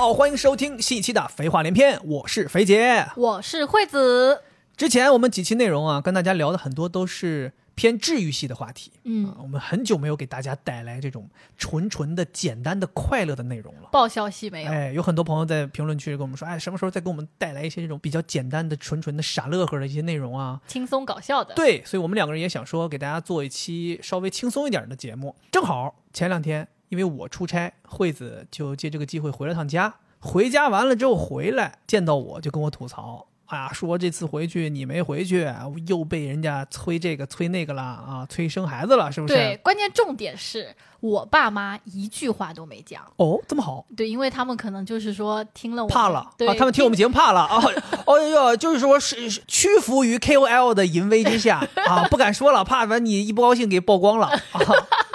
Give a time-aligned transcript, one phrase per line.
[0.00, 3.06] 好，欢迎收听新一期的《肥话连篇》，我是肥姐。
[3.16, 4.40] 我是惠子。
[4.74, 8.90] 之前我们几期内容啊，跟大家聊的很多都是偏治愈系的话题。
[9.04, 11.28] 嗯啊，我们很久没有给大家带来这种
[11.58, 13.90] 纯纯的、简单的、快乐的内容了。
[13.92, 14.72] 爆笑系没有？
[14.72, 20.58] 哎，有很多朋友在评论区跟我们说，哎，什么时候再给我们带来一些这种比较简单的、纯纯的傻乐呵的一些内容啊？
[20.66, 21.52] 轻松搞笑的。
[21.54, 25.36] 对，所以我们两个人也想说，给大家做一期稍微轻松一点的节目。
[25.52, 29.94] 正好前两天因为我出差，惠子就借这个机会回了趟家。
[30.18, 33.26] 回家完了之后回来，见到我就跟我吐槽。
[33.46, 35.52] 哎呀，说这次回去你没回去，
[35.88, 39.34] 又被人家催这个催那个了啊，催生孩子了，是不是？
[39.34, 43.02] 对，关键重点是我爸妈一句话都没讲。
[43.16, 43.84] 哦，这么好。
[43.96, 47.60] 对，因为他们可能就是说听了我怕了，对、啊，他们听我们节目怕了 啊。
[48.06, 54.60] 哦哟，就是说是是屈服于 KOL 的淫威之下 啊，不敢说了，怕把你一不高兴给曝光了啊，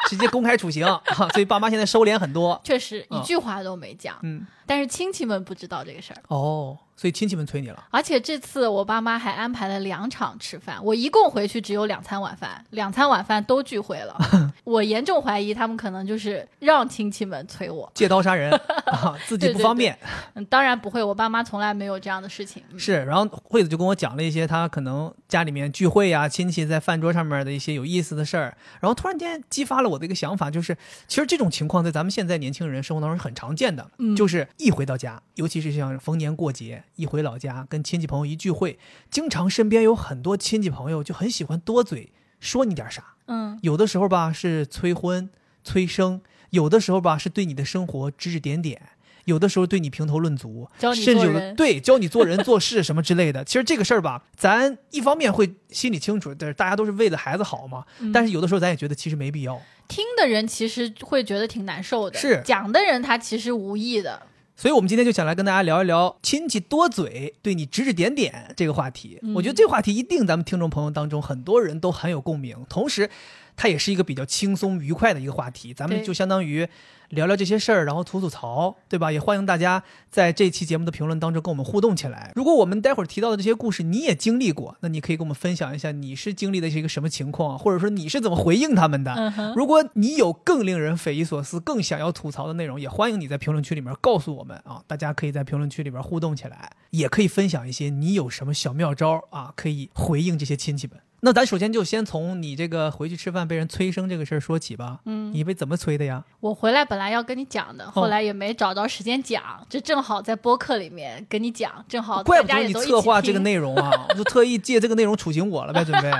[0.09, 1.02] 直接公开处刑啊。
[1.34, 4.17] 所以爸妈现在收敛很多，确实一句话都没讲。
[4.23, 6.77] 嗯，但是亲戚们不知道这个事儿哦。
[6.97, 14.17] 所以亲戚们催你了，而且这次我爸妈还安排了两场吃饭，我一共回去只有两餐晚饭，两餐晚饭都聚会了。
[14.63, 18.49] 我严重怀疑他们可能就是让亲戚们催我借刀杀人
[18.88, 19.99] 啊，自己不方便。
[20.36, 22.63] 嗯，当然不会，我爸妈从来没有这样的事情。
[22.77, 30.73] 是，然后惠子就跟我讲了一些他可能家里面聚会呀、亲戚在饭桌上面的一些有意思的事儿，然后突然间激发了我的一个想法，就是
[31.09, 36.84] 其实这种情况在咱们现在年轻人生活当中是很常见的，嗯、就是一回到家，尤其是像逢年过节。
[36.95, 43.16] 一回老家，跟亲戚朋友一聚会，经常身边有很多亲戚朋友就很喜欢多嘴说你点啥。
[43.28, 45.30] 嗯，有的时候吧是催婚、
[45.64, 48.81] 催生，有的时候吧是对你的生活指指点点，
[49.26, 53.44] 有的时候对你评头论足，甚至有的对教你做人做事什么之类的。
[53.44, 57.83] 其实这个事儿吧，咱一方面会心里清楚，但是大家都是为了孩子好嘛。
[57.99, 59.60] 嗯、但是有的时候咱也觉得其实没必要。
[59.88, 64.21] 听的人其实会觉得挺难受的，是讲的人他其实无意的。
[64.58, 69.20] 所以，我们今天就想来跟大家聊一聊亲戚多嘴对你指指点点这个话题。
[69.21, 73.10] 嗯、我觉得这话题一定咱们听众朋友当中很多人都很有共鸣，同时，
[73.55, 75.73] 它也是一个比较轻松愉快的一个话题。
[75.73, 76.67] 咱们就相当于
[77.10, 79.11] 聊聊这些事儿，然后吐吐槽，对吧？
[79.11, 82.32] 也欢迎大家在这期节目的评论当中跟我们互动起来。
[82.36, 89.14] 如果我们待会儿提到的这些故事你也经历过，那你可以跟我们分享一下你是经历的是一个什么情况，或者说你是怎么回应他们的。
[89.14, 94.83] 嗯、如果你有更令人匪夷所思、更想要吐槽的内容，也欢迎你在评论区里面告诉我们啊！
[94.88, 100.98] 大家可以在评论区里边互动起来，也可以分享一些你有什么小妙招啊，可以回应这些亲戚们。
[101.25, 104.99] 那咱首先就先从你这个回去吃饭被人催生这个事儿说起吧。
[105.05, 106.23] 嗯，你被怎么催的呀？
[106.39, 116.11] 我回来本来要跟你讲的，后来也没找到时间讲，哦、这正好在播客里面跟你讲，正好怪不得你策划这个内容啊， 我就特意借这个内容处刑我了呗，准备。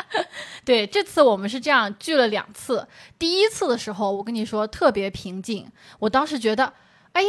[0.66, 2.86] 对，这次我们是这样聚了两次，
[3.18, 5.66] 第一次的时候我跟你说特别平静，
[5.98, 6.74] 我当时觉得，
[7.14, 7.28] 哎呀。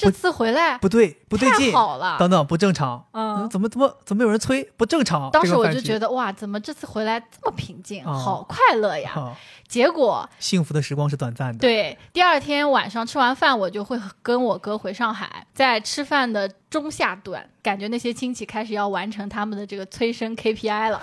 [0.00, 4.62] 这次回来不对，不对劲，好了，等等不正常，嗯，怎么怎么怎么有人催？
[4.76, 5.30] 不正常。
[5.30, 9.12] 当时我就觉得哇，怎么这次回来这么平静，哦、好快乐呀！
[9.16, 9.34] 哦、
[9.68, 11.58] 结果幸福的时光是短暂的。
[11.58, 21.00] 对，第二天晚上吃完饭，我就会跟我哥回上海，在吃饭的中下段，感觉那些亲戚开始要完成他们的这个催生 KPI 了，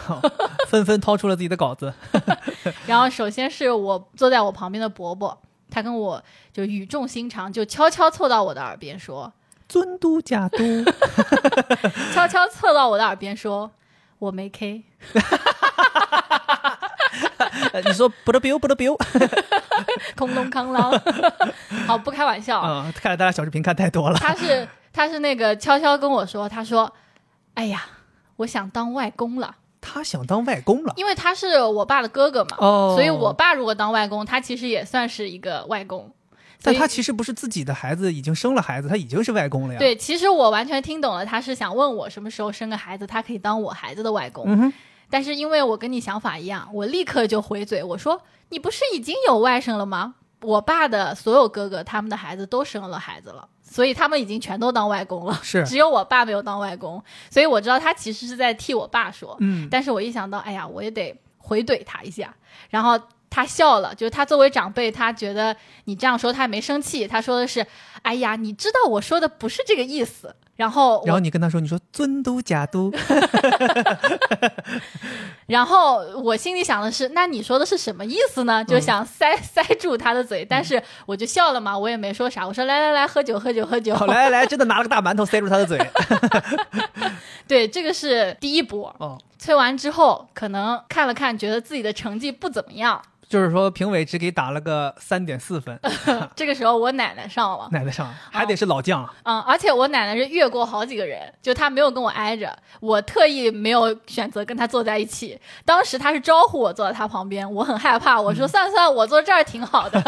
[0.67, 1.93] 纷纷掏出了自己的稿子。
[2.87, 5.37] 然后首先是我坐在我旁边的伯伯。
[5.69, 6.23] 他跟我
[6.53, 9.31] 就语重心长，就悄悄凑到我的耳边说
[9.67, 10.57] ：“尊嘟假嘟。”
[12.13, 13.71] 悄悄凑到我的耳边说
[14.19, 14.83] ：“我没 K。
[17.85, 18.95] 你说不得 biu 不得 biu，
[20.15, 20.99] 空洞康啷。
[21.85, 22.91] 好，不开玩笑啊、嗯！
[22.93, 24.17] 看来大家小视频看太多了。
[24.17, 26.91] 他是他是那个悄悄跟我说，他说
[27.53, 27.85] ：“哎呀，
[28.37, 29.55] 我想当外公了。”
[29.89, 36.11] 他想当外公了，因为他是我爸的哥哥嘛，哦，所以我爸如果当外公，他其实也算是一个外公。
[36.61, 39.79] 但他其实不是自己的孩子，已经生了孩子，他已经是外公了呀。
[39.79, 44.45] 对，其实我完全听懂了，他是想问我什么时候生个孩子，他可以当我孩子的外公。
[44.47, 44.73] 嗯。
[45.09, 50.15] 但是因为我跟你想法一样，我立刻就回嘴，我说：“你不是已经有外甥了吗？
[50.41, 55.63] 我爸的所有哥哥，他们的孩子都生了孩子了。”所以他们已经全都当外公了，是。
[55.65, 62.33] 只有我爸没有当外公，所以我知道他其实是在替我爸说，嗯，但是我一想到，哎呀，我也得回怼他一下，
[62.69, 62.99] 然后
[63.29, 67.65] 他笑了，就是他作为长辈，他觉得你这样说他也没生气，他说的是，
[68.03, 72.91] 哎呀，你知道我说的不是这个意思，然后然后你跟他说，你说尊嘟假嘟，
[75.47, 78.63] 然后我心里想的是，那你说的是什么意思呢？
[78.65, 85.79] 就想塞、 塞住他的嘴，但是我就笑了嘛，我也没说啥，我说来来来，喝酒喝酒喝酒，好来来来，真的拿了个大馒头塞住他的嘴，
[87.47, 88.93] 对，这个是第一波。
[88.99, 95.77] 哦，催完之后，可能看了看，觉得自己的成绩不怎么样，就是说评委只给打了个三点四分，
[96.33, 99.13] 这个时候我奶奶上了， 奶奶上还得是老将啊。
[99.23, 105.37] 嗯，而且我奶奶是越过好几个人，就她没有跟我挨着，我特意没有选择跟她坐在一起。
[105.65, 109.99] 当时她是招呼我坐在她旁边，我很害怕，我说算了算了，我坐这儿挺好的。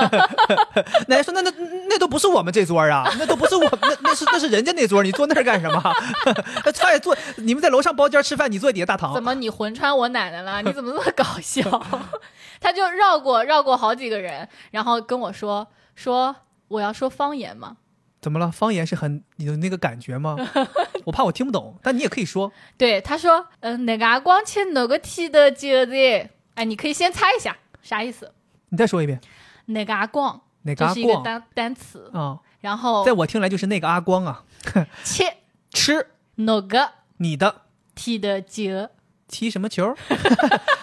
[1.07, 1.51] 奶奶说那那
[1.89, 5.81] 那都不是我们这桌啊，那都不是我那那是那是人家那桌，你坐那儿干什么？
[6.73, 9.13] 他也坐，你们在楼上包间吃饭，你坐底下大堂。
[9.13, 10.61] 怎么你魂穿我奶奶了？
[10.63, 11.61] 你怎么这么搞笑？
[12.61, 16.35] 他就绕过绕过好几个人，然后跟我说说
[16.67, 17.77] 我要说方言吗？
[18.21, 18.51] 怎么了？
[18.51, 20.35] 方言是很有那个感觉吗？
[21.05, 22.51] 我怕我听不懂，但你也可以说。
[22.77, 26.29] 对，他说，嗯，那个光切哪个梯的节日？
[26.53, 28.31] 哎，你可以先猜一下啥意思？
[28.69, 29.19] 你再说一遍。
[29.65, 32.37] 那个阿光，那个是一个单单词啊。
[32.59, 34.43] 然后，在我听来就是那个阿光啊。
[35.03, 35.37] 切
[35.71, 36.91] 吃哪个？
[37.17, 37.61] 你的
[37.95, 38.89] 踢的球？
[39.27, 39.95] 踢什么球？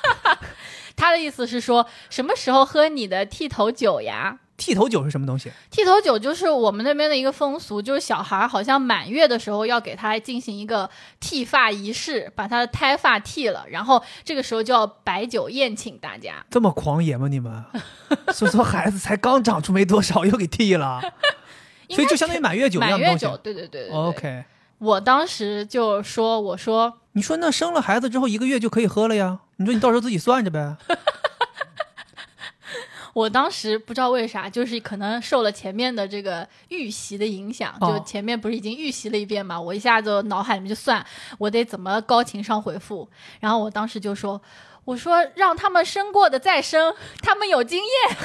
[0.97, 4.39] 他的意思是说，什么时候喝你的剃头酒呀？
[4.57, 5.53] 剃头酒是什么东西？
[5.71, 10.89] 剃头酒就是我们那边的一个风俗，就是小孩好像满月的时候要给他进行一个
[11.21, 16.43] 剃发仪式，把他的胎发剃了，然后这个时候就要摆酒宴请大家。
[16.51, 17.29] 这么狂野吗？
[17.29, 17.63] 你们？
[18.33, 21.03] 说说孩子才刚长出没多少，又给剃了，
[21.91, 23.95] 所以就相当于满月酒满月酒，对对对对。
[23.95, 24.45] OK，
[24.79, 29.41] 我当时就说，我说，你说那生了孩子之后一个月就可以喝了呀？
[29.57, 30.77] 你说你到时候自己算去呗。
[33.15, 41.03] 我当时不知道为啥，就是可能受了前面的这个预习的影响，就前面不是已经预习了一遍嘛，我一下子脑海里面就算
[41.39, 43.09] 我得怎么高情商回复，
[43.41, 44.39] 然后我当时就说，
[44.85, 48.17] 我说让他们生过的再生，他们有经验。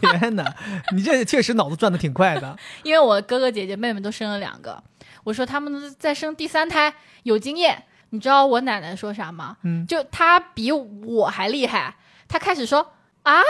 [0.18, 0.52] 天哪，
[0.96, 2.58] 你这确实脑子转的挺快的。
[2.82, 4.82] 因为我哥哥姐姐妹妹都生了两个，
[5.22, 6.92] 我说他们再生第三胎
[7.22, 7.84] 有经验。
[8.12, 9.56] 你知道我奶奶说啥吗？
[9.64, 11.96] 嗯，就她比我还厉害，
[12.28, 12.92] 她开始说
[13.24, 13.42] 啊。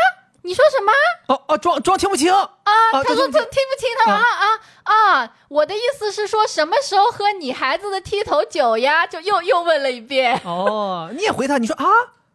[0.44, 0.91] 你说什么？
[1.29, 2.50] 哦哦，装装听不清啊！
[2.93, 4.25] 她说听听不清，她说啊
[4.82, 5.32] 啊啊！
[5.47, 9.06] 我的意思是说，什么时候喝你孩子的剃头酒呀？
[9.06, 10.41] 就又又问了一遍。
[10.44, 11.87] 哦，你也回他，你说啊，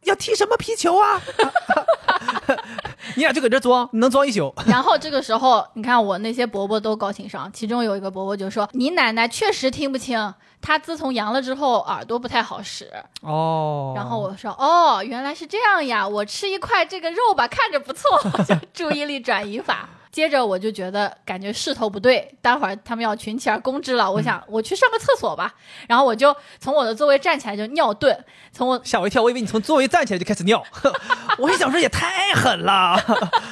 [0.07, 1.21] 要踢什么皮球啊？
[3.15, 4.53] 你俩就搁这装，你能装一宿。
[4.67, 13.93] 然后这个时候，你看我那些伯伯都高情商，其中有一个伯伯就说：“你奶奶确实听不清。”她自从阳了之后，耳朵不太好使哦。
[13.95, 16.07] 然后我说：“哦，原来是这样呀！
[16.07, 18.09] 我吃一块这个肉吧，看着不错，
[18.73, 19.87] 注意力转移法。”
[20.17, 24.11] 接着我就觉得感觉势头不对，待会儿他们要群起而攻之了。
[24.11, 25.53] 我想我去上个厕所吧，
[25.87, 28.17] 然后我就从我的座位站起来就尿遁。
[28.51, 30.63] 从我吓我一跳，我以为你从座位站起来就开始尿。
[31.37, 32.99] 我一想说也太狠了，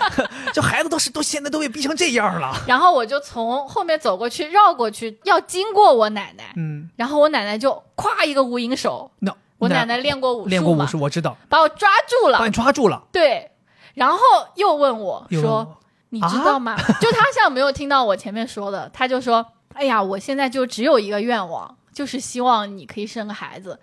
[0.52, 2.52] 这孩子都是都现在都被逼成这样了。
[2.66, 6.52] 然后我就从后面走过去，绕过去，要经过我奶奶。
[6.58, 9.12] 嗯，然后我奶奶就咵一个无影手。
[9.20, 13.04] 那我奶奶练过武术练过武术，我知道，把我抓住了，把你抓住了。
[13.12, 13.52] 对，
[13.94, 14.18] 然后
[14.56, 15.78] 又问我说。
[16.16, 16.76] 你知道吗？
[17.02, 19.46] 就他像没有听到我前面说的，他就说
[19.76, 23.80] ：“哎呀，我现在就只有一个愿望，就是希望你可以生个孩子。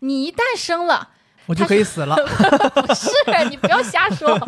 [0.00, 1.10] 你一旦生了。”
[1.46, 2.16] 我就可以死了，
[2.74, 3.10] 不 是
[3.50, 4.38] 你不要瞎说。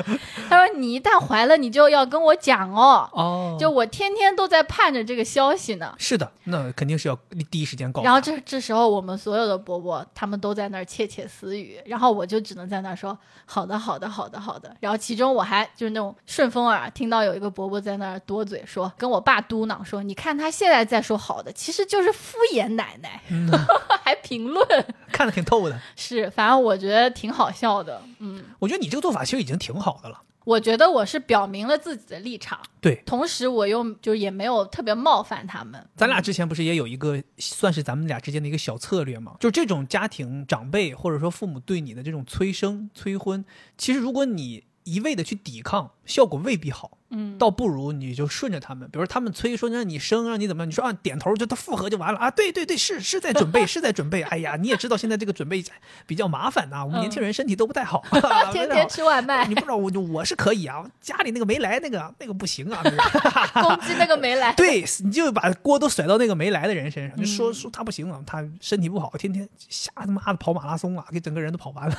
[0.49, 3.09] 他说你一旦怀了，你就要跟我讲哦。
[3.13, 5.95] 哦，就我天天都在盼着这个消息呢。
[5.99, 7.19] 是的，那肯定是要
[7.51, 8.03] 第一时间告。
[8.03, 14.75] 然后这这时候，我们所有的伯伯他们都在那儿窃窃私语，然后我就只能在那儿说好的，好的，好的，好的。
[14.81, 23.21] 然后其中我还就是那种顺风耳，听到有一个伯伯在那儿多嘴说，跟我爸嘟囔说，你看他现在在说好的，其实就是敷衍奶奶，
[24.03, 24.67] 还评论，
[25.13, 25.79] 看得挺透的。
[25.95, 26.86] 是，反正我觉。
[26.87, 30.23] 觉得挺好笑的，嗯，我觉得你这个做法其实已经挺好的了。
[30.45, 35.85] 我觉得我是表明了自己的立场，对，同时我又就也没有特别冒犯他们。
[35.97, 39.35] 咱俩之前不是也有一个算是咱们俩之间的一个小策略吗？
[39.41, 43.45] 就这种家庭长辈或者说父母对你的这种催生催婚，
[43.77, 46.97] 其实如果你一味的去抵抗，效果未必好。
[47.11, 54.23] 嗯，倒不如你就顺着他们，比如他们催说让你生，让你怎么样，你说啊点头就他复合就完了啊，对对对，是是在准备，是在准备。
[54.23, 55.65] 哎呀，你也知道现在这个准备
[56.07, 58.03] 比较麻烦呐，我们年轻人身体都不太好，
[58.53, 59.47] 天天吃外卖。
[59.47, 62.83] 你不知道我我是可以啊，家里那个没来那个那个不行啊，
[63.63, 64.53] 攻击那个没来。
[64.57, 71.97] 对，你就把锅都甩到那个没来的人身上，就说说他不行啊，他身体不好，天天瞎他妈的跑马拉松啊，给整个人都跑完了。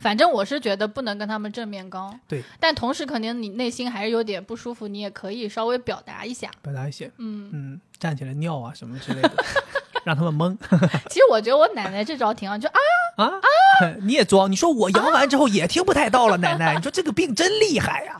[0.00, 4.10] 反正我是觉得不能跟他们正面刚，对，但同时肯定你内心还是。
[4.10, 9.32] 有点不舒服，你也可以稍微表达一下，表达一些，嗯嗯，站起来尿啊什么之类的，
[10.02, 10.56] 让他们懵。
[11.08, 12.74] 其实我觉得我奶奶这招挺好，就啊
[13.18, 14.50] 啊啊， 你也装？
[14.50, 18.18] 你说我阳完之后也听不太到了，奶奶，你说这个病真厉害呀。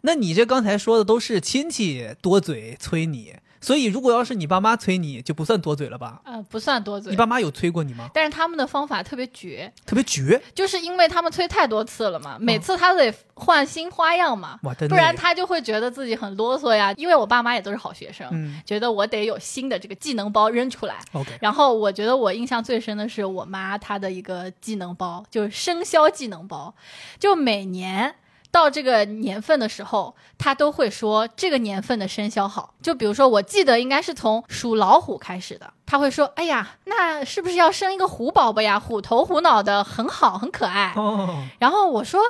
[0.00, 3.34] 那你这刚才说的都是亲戚多嘴催你。
[3.62, 6.20] 所以如果要是你爸妈催你，就不算多嘴了吧？
[6.24, 7.16] 呃，不算多嘴你。
[7.16, 8.10] 爸妈有催过你吗？
[8.12, 16.92] 但是他们的方法特别绝，特别绝，就是因为他们催太多次了嘛，每次他都得换新花样嘛，不然他就会觉得自己很啰嗦呀。
[16.96, 20.96] 因为我爸妈也都是好学生，嗯觉得我得有新的这个技能包扔出来。
[21.12, 26.74] ，OK，然后我觉得我印象最深的是我妈她的一个技能包，就是生肖技能包，
[27.20, 28.16] 就每年。
[28.52, 32.74] 到这个年份的时候，他都会说这个年份的生肖好。
[32.82, 38.78] 就比如说，我记得应该是从属老虎开始的，他会说：“哎呀，那是不是要生一个虎宝宝呀？
[38.78, 42.20] 虎头虎脑的，很好，很可爱。”哦，然后我说，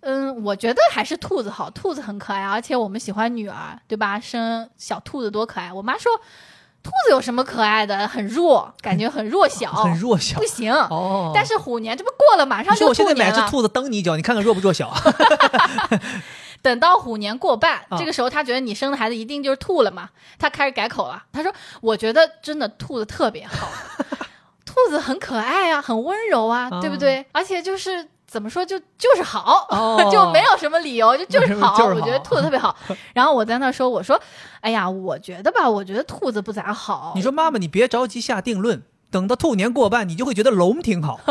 [0.00, 4.20] 嗯，我觉得还是兔子好，兔子很可爱，而且我们喜欢女儿，对吧？
[4.20, 5.72] 生小兔子多可爱。
[5.72, 6.12] 我妈说，
[6.84, 8.06] 兔子有什么可爱的？
[8.06, 10.70] 很弱，感觉很弱小， 很弱小不行。
[10.72, 11.32] 哦。
[11.34, 13.04] 但是虎年这不过了，马上就我现。
[13.06, 14.92] 在买只兔子蹬你一脚，你看看弱不弱小？
[16.62, 21.22] 等到虎年过半，啊这个时候他觉得你生的孩子一定就是兔了嘛，他开始改口了。
[21.32, 23.68] 他说：“我觉得真的兔子特别好，
[24.64, 27.24] 兔子很可爱啊，很温柔啊，啊对不对？
[27.32, 31.76] 而且就是怎么说，就就是好， 哦就没有什么理由，就 就是好。
[31.76, 32.74] 就是好我觉得兔子特别好。
[33.14, 34.20] 然后我在那说，我说：
[34.60, 37.12] 哎呀，我觉得吧，我觉得兔子不咋好。
[37.14, 38.82] 你说妈妈，你别着急下定论，
[39.14, 41.20] 等到兔年过半，你就会觉得龙挺好。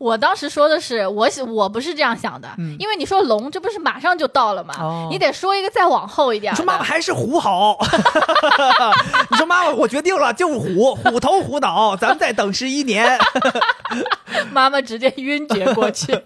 [0.00, 4.74] 我当时说的是，我喜我不是这样想的，嗯因为你说龙，这不是马上就到了吗？
[4.80, 6.56] 哦你得说一个再往后一点的。
[6.58, 7.78] 你说妈妈还是虎好，
[9.30, 13.16] 你说妈妈，我决定了，就是虎，虎头虎脑， 咱们再等十一年。
[14.50, 16.18] 妈妈直接晕厥过去。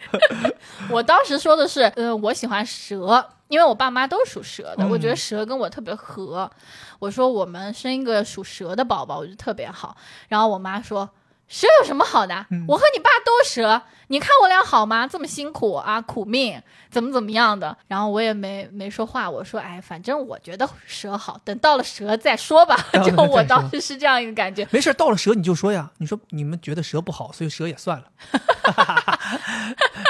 [0.88, 6.50] 我当时说的是，呃，我喜欢蛇，因为我爸妈都属蛇的，嗯我觉得蛇跟我特别合。
[6.98, 9.96] 我说我们生一个属蛇的宝宝，我觉得特别好。
[10.28, 11.10] 然后我妈说。
[11.48, 12.46] 蛇有什么好的？
[12.50, 15.06] 嗯我和你爸都蛇，你看我俩好吗？
[15.06, 16.60] 这么辛苦啊，苦命，
[16.90, 17.76] 怎么怎么样的？
[17.86, 22.76] 然后我也没没说话，我说，哎，反正我觉得蛇好，等到了蛇再说吧。
[23.04, 24.66] 就我当时是这样一个感觉。
[24.72, 28.06] 没事，到了蛇你就说呀，你说你们觉得蛇不好，所以蛇也算了，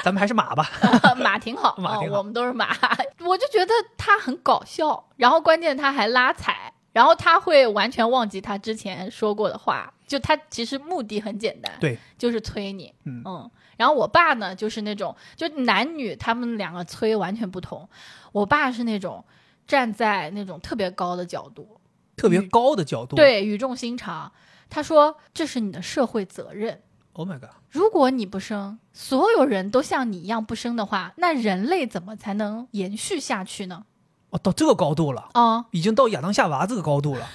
[0.03, 0.71] 咱们还是马吧。
[1.17, 2.77] 马挺好，马挺好哦，我们都是马。
[3.21, 17.89] 我就觉得他很搞笑，然后关键他还拉踩，然后他会完全忘记他之前说过的话，就他其实目的很简单，对，就是催你，嗯然后我爸呢，就是那种就男女他们两个催完全不同，
[18.33, 19.25] 我爸是那种
[19.67, 21.81] 站在那种特别高的角度，
[22.17, 23.17] 特别高的角度。
[23.17, 24.33] 对，语重心长。
[24.69, 26.83] 他说：“这是你的社会责任。
[27.13, 33.85] ，Oh my god，如果你不生，所有人都像你一样不生的话，那人类怎么才能延续下去呢？
[34.31, 37.29] 哦，到这个高度了，啊、已经到亚当夏娃这个高度了。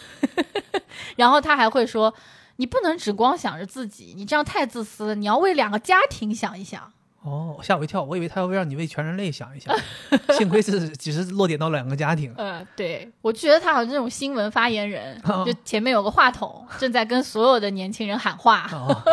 [1.15, 2.13] 然后他还会说，
[2.61, 6.93] 你不能只光想着自己，你这样太自私了，你要为两个家庭想一想。
[7.23, 9.75] 哦，吓我一跳，我以为他要让你为全人类想一想，
[10.37, 12.31] 幸亏是只是落点到两个家庭。
[12.37, 18.69] 呃，对我觉得他好像这种新闻发言人，哦就前面有个话筒，正在跟所有的年轻人喊话。
[18.71, 19.03] 哦，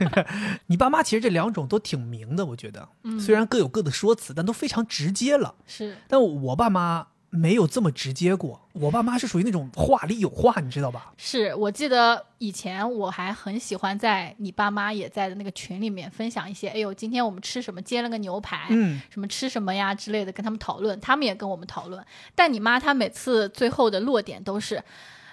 [0.68, 5.54] 你爸妈其实这两种都挺明的，我觉得，嗯虽然各有各的说辞，但都非常直接了。
[5.66, 11.14] 是，但我爸妈没有这么直接过，我爸妈是属于那种话里有话，你知道吧？
[11.16, 22.04] 是我记得以前我还很喜欢在你爸妈也在的那个群里面分享一些，哎呦，今天我们吃什么，煎了个牛排，嗯，什么吃什么呀之类的，跟他们讨论，他们也跟我们讨论。
[22.34, 24.84] 但你妈她每次最后的落点都是，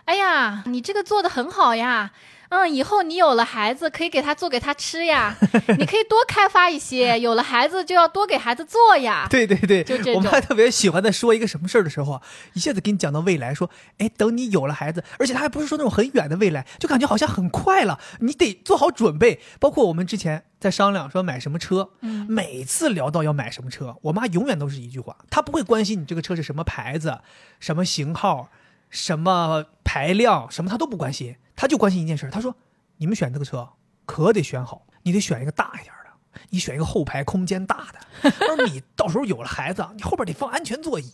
[0.05, 2.11] 哎呀，你这个做的很好呀。
[2.51, 5.37] 嗯，以后你有了孩子，可以给他做给他吃呀。
[5.77, 9.27] 你可以多开发一些， 有了孩子就要多给孩子做呀。
[9.29, 12.21] 对对对，就这种我妈特别喜欢在说一个什么事儿的时候啊，
[12.53, 19.39] 一下子给你讲到未来，说，哎，等你有了孩子，而且他还不是说那种很远的未来，就感觉好像很快了，你得做好准备。
[19.59, 27.19] 包括我们之前在商量说买什么车，嗯每次聊到要买什么车，我妈永远都是一句话，她不会关心你这个车是什么牌子、
[27.59, 28.49] 什么型号、
[28.89, 32.55] 什么排量，什么他都不关心，他就关心一件事他，说，
[32.97, 33.67] 你们选这个车
[34.05, 35.99] 可得选好，你得选一个大一点的。
[36.51, 37.99] 你选一个后排空间大的，
[38.39, 41.13] 她说你到时候有了孩子，你后边得放安全座椅，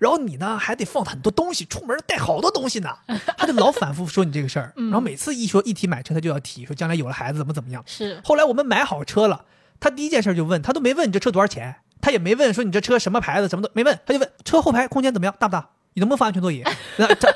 [0.00, 2.90] 然后你呢还得放很多东西，出门带好多东西呢。
[3.38, 7.82] 他就老反复说你这个事儿，然后每次一说一提买车，他就要提说将来有了孩子怎么怎么样。
[7.86, 9.44] 是，后来我们买好车了，
[9.78, 15.70] 他第一件事就问，他都没问你这车多少钱，他也没问说你这车什么牌子，什么都没问，他就问车后排空间怎么样，大不大？
[15.96, 16.62] 你能不能发安全座椅？
[16.98, 17.32] 那他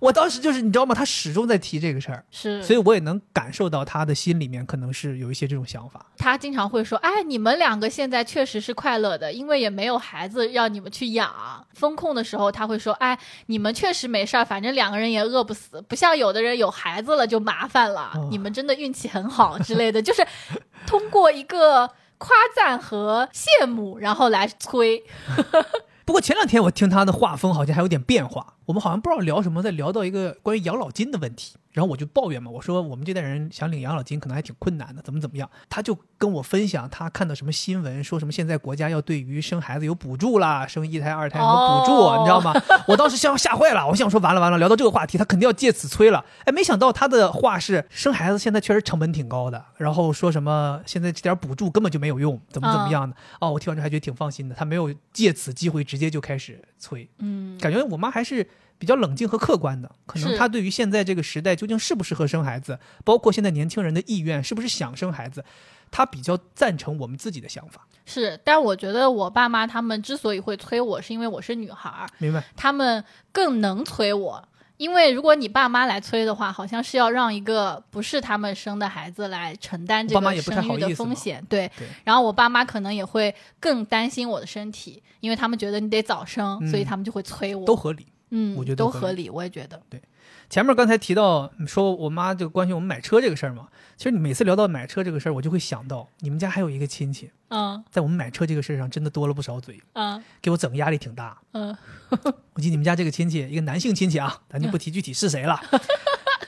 [0.00, 0.94] 我当时就是你知道吗？
[0.94, 6.06] 他始终在提这个事儿，是，所以我也能感受到他的心里面可能是有一些这种想法。
[6.16, 11.30] 他经常会说：“哎，你们两个现在确实是快乐的，因为也没有孩子让你们去养。
[11.74, 18.10] 风控的时候，他会说：‘哎，你们确实没事儿，反正两个人也饿不死，不像有的人有孩子了就麻烦了。
[18.14, 20.26] 哦你们真的运气很好之类的。’就是
[20.86, 25.02] 通过一个 夸赞和羡慕，然后来催。
[26.04, 35.48] 不过前两天我听他的画风好像还有点变化，我们好像不知道聊什么，在聊到一个关于养老金的问题，然后我就抱怨嘛，我说我们这代人想领养老金可能还挺困难的，怎么怎么样？
[35.70, 42.52] 他就跟我分享他看到什么新闻，说什么现在国家要对于生孩子有补助啦，生一胎、二胎有补助，哦你知道吗？
[42.86, 46.24] 我当时吓吓坏了，我想说完了完了，聊到这个话题，他肯定要借此催了。
[46.44, 53.16] 哎，没想到他的话是生孩子现在确实成本挺高的，然后说什么现在这点补助根本就没有用，怎么怎么样的？
[53.40, 57.08] 哦，我听完之后还觉得挺放心的，他没有借此机会直接就开始催。
[57.18, 58.46] 嗯，感觉我妈还是
[58.78, 65.44] 比较冷静和客观的，可能他对于现在这个时代究竟适不适合生孩子，包括现在年轻人的意愿是不是想生孩子，
[65.90, 67.86] 他比较赞成我们自己的想法。
[68.04, 72.42] 是，但我觉得我爸妈他们之所以会催我，是因为我是女孩儿，明白？
[72.56, 74.48] 他们更能催我。
[74.78, 81.70] 因为如果你爸妈来催的话，好像是要让一个不是他们生的孩子来承担这个生育的风险，对。
[81.78, 87.64] 对然后我爸妈可能也会更担心我的身体，因为他们觉得你得早生，嗯所以他们就会催我。
[87.64, 88.06] 都合理。
[88.34, 89.80] 嗯，我觉得都合理，我也觉得。
[89.88, 90.00] 对
[90.48, 101.38] 前面刚才提到说我妈就关心我们买车这个事儿嘛，其实你每次聊到买车这个事儿，我就会想到你们家还有一个亲戚，嗯在我们买车这个事儿上真的多了不少嘴，嗯给我整个压力挺大。
[101.52, 101.76] 嗯
[102.54, 105.60] 我记得你们家这个亲戚，一个男性亲戚啊，咱就不提具体是谁了。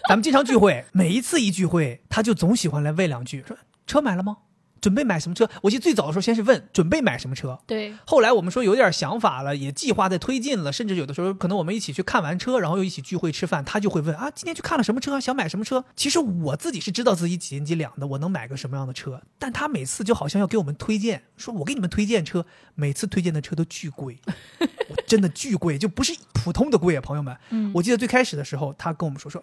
[0.09, 4.37] 咱们经常聚会，每一次一聚会，他就总喜欢来问两句，说车买了吗？
[4.85, 5.49] 准备买什么车？
[5.62, 15.19] 我记得最早的时候，先是问准备买什么车，对，后来我们说有点想法了，也计划在推进了，甚至有的时候可能我们一起去看完车，然后又一起聚会吃饭，他就会问啊，今天去看了什么车？
[15.19, 15.83] 想买什么车？
[15.97, 24.19] 其实我自己是知道自己几斤几两的，我能买个什么样的车，但他每次就好像要给我们推荐，说我给你们推荐车，每次推荐的车都巨贵，
[24.61, 27.35] 我 真的巨贵，就不是普通的贵啊，朋友们。
[27.49, 29.43] 嗯，我记得最开始的时候，他跟我们说说，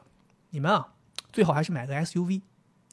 [0.52, 0.90] 你们啊，
[1.34, 2.42] 最好还是买个 SUV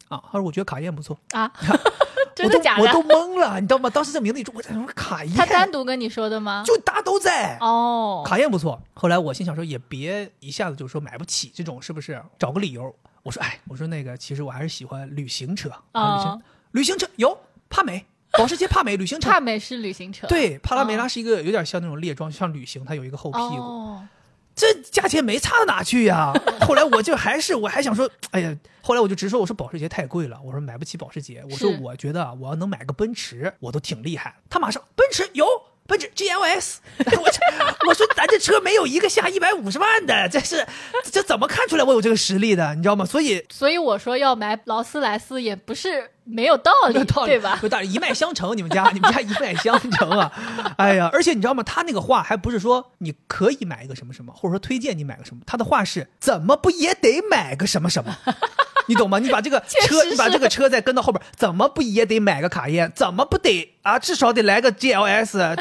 [0.09, 0.23] 啊。
[0.33, 1.52] 他说我觉得卡宴不错，啊，
[2.38, 3.02] 真我的假都我都？
[3.02, 3.90] 懵了，你知道吗？
[3.90, 6.62] 当时这名字一出，我在说卡宴，他单独跟你说的吗？
[6.64, 7.59] 就大家都在。
[7.61, 12.23] 哦，卡宴不错，后来我心想说，也别一下子就说买不起这种，是不是？
[12.39, 12.95] 找个理由。
[13.25, 17.36] 我说，哎，我说那个，其实我还是喜欢旅行车啊，旅行、哦旅行车有
[17.71, 19.41] 帕梅，保时捷帕梅旅行车帕。
[19.41, 23.56] 梅是旅行车，对，帕拉梅拉是一个有点像那种猎装，像旅行，它有一个后屁股。
[23.56, 24.06] 哦，
[24.58, 26.32] 这价钱没差到哪去呀、
[26.66, 34.34] 后来我就还是我还想说，哎呀，后来我就直说，我说保时捷太贵了，我说买不起保时捷，我说我觉得啊我要能买个奔驰，我都挺厉害。
[34.50, 35.47] 他马上奔驰有。
[35.88, 36.75] 奔驰 GLS，
[37.18, 37.40] 我这
[37.88, 40.66] 我说咱这车没有一个下一百五十万的，这是
[41.10, 42.75] 这怎么看出来我有这个实力的？
[42.75, 43.06] 你知道吗？
[43.06, 47.58] 所以所以我说要买劳斯莱斯也不是没有道理，没有道理，对吧？
[47.62, 50.30] 有道理，一脉相承，你们家 你们家一脉相承啊！
[50.76, 51.62] 哎呀，而且你知道吗？
[51.62, 58.17] 他那个话还不是说你可以买一个什么什么，或者说推荐你买个什么，他的话是怎么不也得买个什么什么？
[58.86, 59.19] 你懂吗？
[59.19, 62.91] 你把这个车，你把这个车再跟到后边，怎么不也得买个卡宴？
[62.95, 63.99] 怎么不得啊？
[63.99, 65.56] 至少得来个 GLS？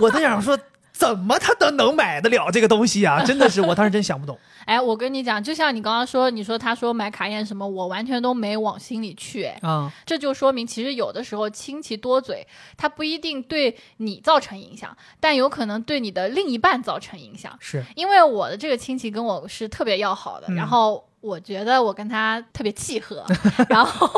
[0.00, 0.58] 我在想说，
[1.02, 3.22] 怎么他都能买得了这个东西啊？
[3.26, 4.38] 真的是，我当时真想不懂。
[4.64, 17.56] 哎，我跟你讲，就像你刚刚说，你说他说买卡宴什么，我完全都没往心里去，哎，啊、这就说明其实有的时候亲戚多嘴，他不一定对你造成影响，但有可能对你的另一半造成影响。
[17.58, 23.24] 是因为我的这个亲戚跟我是特别要好的，嗯然后我觉得我跟他特别契合，
[23.68, 24.08] 然后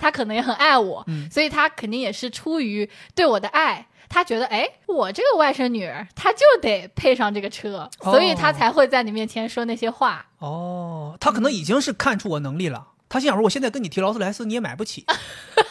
[0.00, 3.86] 他可能也很爱我，嗯所以他肯定也是出于对我的爱。
[4.10, 10.26] 他觉得，哎，我这个外甥女儿，她就得配上这个车，哦所以他才会在你面前说那些话。
[10.40, 12.88] 哦，他可能已经是看出我能力了。
[13.10, 15.04] 他心想说，我现在跟你提劳斯莱斯，你也买不起，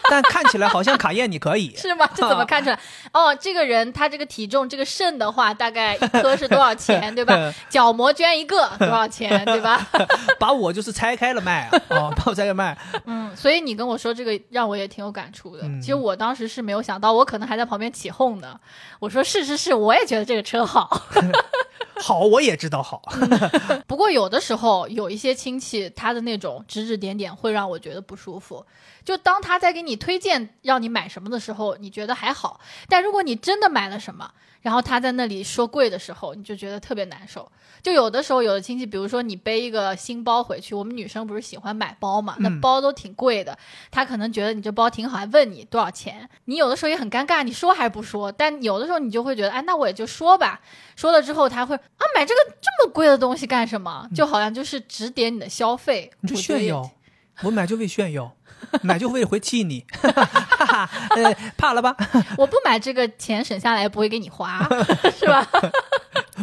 [0.10, 1.74] 但看起来好像卡宴你可以。
[1.80, 2.06] 是吗？
[2.14, 2.78] 这怎么看出来？
[3.14, 7.54] 哦，这个人他这个体重，这个肾的话，大概一颗是多少钱， 对吧？
[7.70, 9.88] 角膜捐一个多少钱，对吧？
[10.38, 12.78] 把我就是拆开了卖啊，哦，把我拆开卖。
[13.06, 15.64] 嗯，所以你跟我说这个，让我也挺有感触的。
[15.64, 18.60] 嗯其实我当时是没有想到，我可能还在旁边起哄呢。
[19.00, 21.08] 我说是是是，我也觉得这个车好。
[22.02, 23.02] 好，我也知道好。
[23.88, 28.66] 不过有的时候有一些亲戚，他的那种指指点点会让我觉得不舒服。
[29.10, 34.30] 就当他在给你推荐让你买什么的时候，你觉得还好；但如果你真的买了什么，
[34.62, 37.52] 然后他在那里说贵的时候，你就觉得特别难受。
[37.82, 43.58] 就有的时候，有的亲戚，比如说你背一个新包回去，我们女生不是喜欢买包嘛，那嗯包都挺贵的，
[43.90, 48.32] 他可能觉得你这包挺好，还问你多少钱，你有的时候也很尴尬，你说还不说？
[48.32, 50.62] 但有的时候你就会觉得，哎，那我也就说吧。
[50.96, 54.08] 说了之后，他会啊，买这个这么贵的东西干什么？
[54.14, 56.88] 就好像就是指点你的消费，炫耀，
[57.44, 58.36] 我买就为炫耀，
[58.84, 61.96] 买就为回气你， 呃，怕了吧？
[62.38, 64.68] 我不买这个钱省下来也不会给你花，
[65.18, 65.48] 是吧？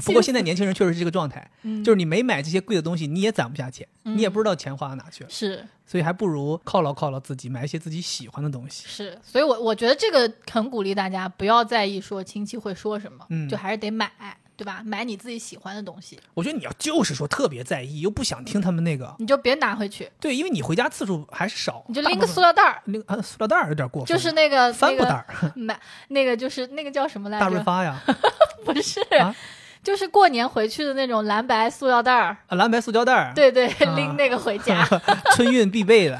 [0.05, 8.85] 不过现在年轻人确实是这个状态，嗯就是你没买这些贵的东西，你也攒不下钱，你也不知道钱花到哪去了，是所以还不如犒劳犒劳自己，买一些自己喜欢的东西。
[8.87, 14.11] 是，所以我我觉得这个很鼓励大家不要在意说亲戚会说什么，嗯就还是得买。
[14.57, 14.83] 对吧？
[14.85, 27.63] 买你自己喜欢的东西，我觉得你要就是说特别在意，又不想听他们那个，你就别拿回去，对，因为你回家次数还是少，你就拎个塑料袋儿，拎啊塑料袋儿有点过分，就是那个帆布袋儿， 买那个就是那个叫什么来着大润？
[27.65, 28.01] 发呀，
[28.65, 29.35] 不是，啊
[29.83, 32.37] 就是过年回去的那种蓝白塑料袋儿。
[32.49, 34.85] 啊蓝白塑胶袋儿，对对，啊拎那个回家，
[35.37, 36.19] 春运必备的。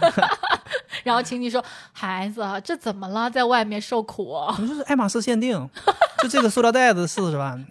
[1.07, 1.65] 然后亲戚说
[1.95, 3.31] ：“孩子啊，这怎么了？
[3.31, 4.53] 在外面受苦、哦。
[4.59, 5.57] 我说是爱马仕限定，
[6.21, 7.65] 就这个塑料袋子四十万。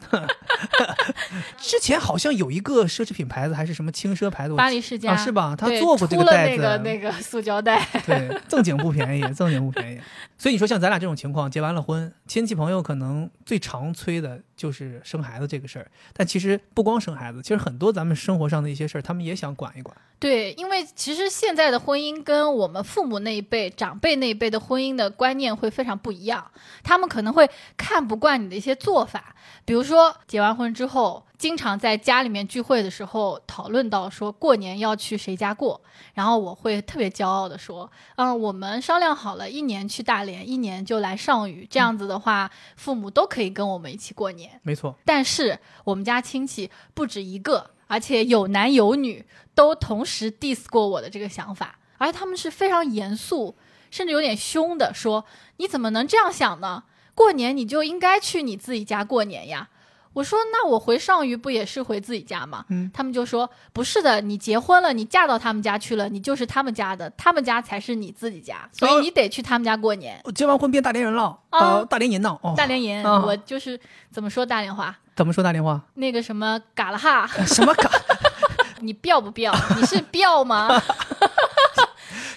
[1.59, 5.53] 之前好像有一个奢侈品牌子还是什么轻奢牌子，巴黎世家、啊是吧？
[5.53, 9.99] 他做过这出了袋子，那个那个塑胶袋，对，正经不便宜，正经不便宜。
[10.37, 15.91] 所以你说像咱俩这种情况，结完了婚，亲戚朋友可能最常催的就是生孩子这个事儿。
[16.13, 19.95] 但其实不光生孩子，其实很多咱们生活上的一些事儿，他们也想管一管。
[20.17, 26.49] 对，因为其实现在的婚姻跟我们父母那一辈、长辈那一辈的婚姻的观念会非常不一样，
[26.81, 29.35] 他们可能会看不惯你的一些做法，
[29.65, 35.81] 比如说结完婚之后，经常在家里面聚会的时候讨论到说过年要去谁家过，
[36.13, 44.61] 然后我会特别骄傲的说，嗯，我们商量好了，一年去大连，一年就来上虞，这样子的话，父母都可以跟我们一起过年。
[44.63, 53.55] 没错，但是我们家亲戚不止一个，而且有男有女，都同时 diss 过我的这个想法，而且他们是非常严肃，
[53.91, 55.25] 甚至有点凶的说
[55.57, 56.83] ：“你怎么能这样想呢？
[57.13, 59.69] 过年你就应该去你自己家过年呀。”
[60.15, 70.17] 我说：“那我回上虞不也是回自己家吗？”嗯他们就说：“不是的，你结婚了，你嫁到他们家去了，你就是他们家的，他们家才是你自己家，所以你得去他们家过年。
[70.23, 72.37] 我结完婚变大连人了，啊呃，大连人呢？
[72.41, 73.77] 哦，大连人，啊我就是
[74.09, 75.81] 怎么说大连话，怎么说大连话？
[75.95, 77.91] 那个什么嘎了哈。”什么嘎？
[78.79, 79.53] 你彪不彪？
[79.75, 80.69] 你是彪吗？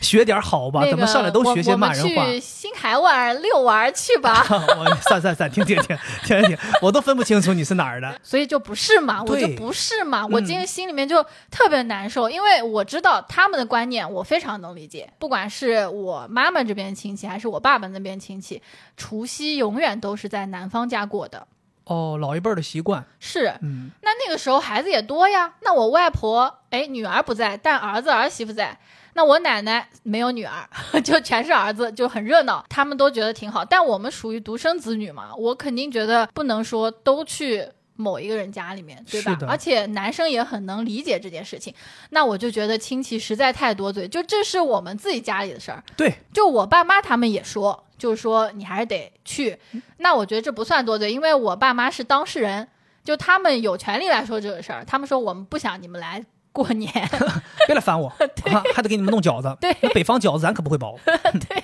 [0.09, 0.81] 学点好吧？
[0.81, 4.42] 那个怎么上来都学些骂人话去新海湾遛弯去吧。
[4.51, 8.16] 我算算算，听听听听听，我都分不清楚你是哪儿的。
[8.25, 15.12] 所以就不是嘛，我就不是嘛，嗯我今天心里面就特别难受，因为我知道他们的观念，我非常能理解。
[15.18, 18.62] 不管是我妈妈这边亲戚，还是我爸爸那边亲戚，
[18.97, 21.47] 除夕永远都是在男方家过的。
[21.85, 25.55] 哦，老一辈儿的习惯，是，嗯，那那个时候孩子也多呀。
[25.61, 28.79] 那我外婆，哎，女儿不在，但儿子儿媳妇在。
[29.19, 30.65] 那我奶奶没有女儿，
[31.03, 33.65] 就全是儿子，就很热闹，他们都觉得挺好。
[33.65, 41.75] 但我们属于独生子女嘛，我肯定觉得不能说都去某一个人家里面，对吧而且男生也很能理解这件事情。
[42.11, 45.83] 那我就觉得亲戚实在太多嘴，就这是我们自己家里的事儿。
[45.97, 49.59] 对，就我爸妈他们也说，就是说你还是得去。
[49.97, 52.69] 那我觉得这不算多嘴，因为我爸妈是当事人，
[53.03, 54.85] 就他们有权利来说这个事儿。
[54.85, 56.25] 他们说我们不想你们来
[56.64, 56.92] 过年，
[57.66, 58.09] 别来烦我，
[58.53, 59.57] 啊还得给你们弄饺子。
[59.61, 60.97] 对那北方饺子咱可不会包。
[61.07, 61.62] 对。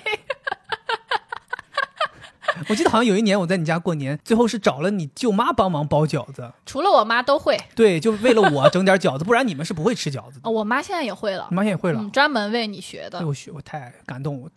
[2.69, 6.53] 我记得好像有一年我在你家过年，最后是找了你舅妈帮忙包饺子。
[6.65, 10.41] 除了我妈都会，对，就为了我整点饺子，不然你们是不会吃饺子的。
[10.45, 14.47] 呃我妈现在也会了你，妈现在也会了嗯，，专门为你学哎的，我学我太感动我，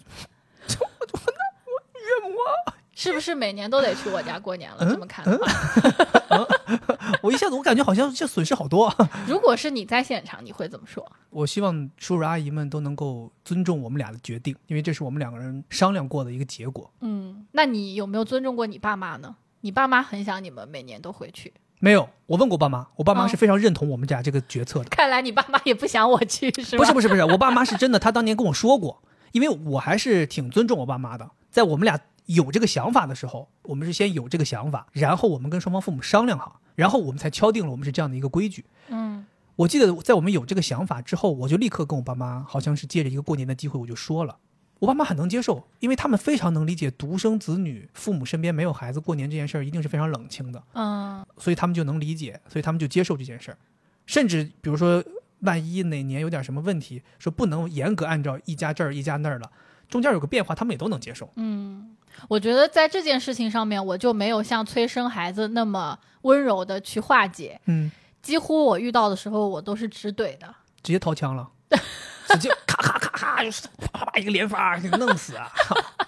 [0.68, 1.32] 就我就那
[1.66, 4.76] 我岳母啊，是不是每年都得去我家过年了？
[4.82, 5.46] 嗯这么看的话，
[7.68, 8.92] 感觉好像这损失好多。
[9.28, 11.04] 如果是你在现场，你会怎么说？
[11.30, 16.90] 我希望叔叔阿姨们都能够尊重我们俩的决定，因为这是我们两个人商量过的一个结果。
[17.00, 19.36] 嗯，那你有没有尊重过你爸妈呢？
[19.60, 24.88] 你爸妈很想你们每年都回去，没有，我问过爸妈，我爸妈哦是非常认同我们俩这个决策的。
[24.88, 26.78] 看来你爸妈也不想我去，是吧？
[26.78, 29.02] 不是不是不是，我爸妈是真的，他当年跟我说过，
[29.32, 31.30] 因为我还是挺尊重我爸妈的。
[31.50, 31.98] 在我们俩
[32.28, 38.64] 有这个想法的时候，我们是先有这个想法，然后我们跟双方父母商量好，然后我们才敲定了我们是这样的一个规矩。
[38.88, 44.36] 嗯我记得在我们有这个想法之后，我就立刻跟我爸妈，好像是借着一个过年的机会，我就说了。
[44.78, 53.58] 我爸妈很能接受，因为他们非常能理解独生子女父母身边没有孩子过年这件事儿一定是非常冷清的，嗯所以他们就能理解，所以他们就接受这件事儿。
[54.06, 55.02] 甚至比如说，
[55.40, 59.50] 万一哪年有点什么问题，说不能严格按照一家这儿一家那儿了，
[59.88, 61.30] 中间有个变化，他们也都能接受。
[61.36, 61.96] 嗯，
[62.28, 67.60] 我觉得在这件事情上面，我就没有像催生孩子那么温柔的去化解。
[67.66, 67.90] 嗯，
[68.22, 70.54] 几乎我遇到的时候，我都是直怼的。
[70.82, 71.48] 直接掏枪了，
[72.28, 75.50] 直接咔咔咔咔，就是啪啪一个连发给弄死啊！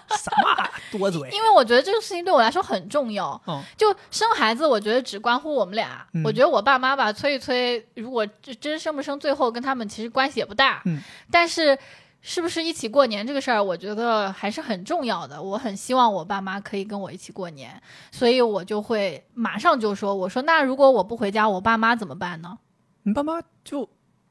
[0.09, 1.29] 什么多嘴？
[1.31, 3.29] 因为我觉得这个事情对我来说很重要。
[3.45, 6.05] 哦，就生孩子，我觉得只关乎我们俩。
[6.13, 10.81] 嗯我觉得我爸妈吧，催一催，如果真真生不生，最后跟他们其实关系也不大。
[10.85, 11.77] 嗯，但是
[12.21, 15.41] 是不是一起过年这个事儿，我觉得还是很重要的。
[15.41, 17.81] 我很希望我爸妈可以跟我一起过年，
[18.11, 22.59] 所以我就会马上就说：“我说那如果我不回家，我爸妈怎么办呢？
[23.03, 23.89] 你爸妈就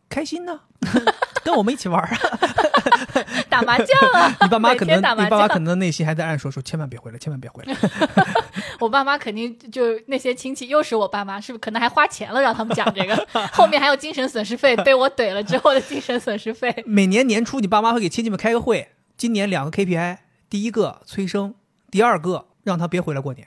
[0.09, 0.61] 开心呢，
[1.43, 2.70] 跟我们一起玩儿啊。
[3.49, 4.37] 打麻将啊。
[4.43, 7.77] 你爸妈可能，你每天打麻将爸妈可能内心还在暗说说，千万别回来，千万别回来。
[8.81, 13.27] 我爸妈肯定就那些亲戚，又是我爸妈，是不是可能还花钱了让他们讲这个？
[13.53, 16.75] 后面还有精神损失费，被我怼了之后的精神损失费。
[16.87, 21.55] 每年年初，你爸妈会给亲戚们开个会，今年两个 KPI，第一个催生，
[21.91, 23.47] 第二个让他别回来过年，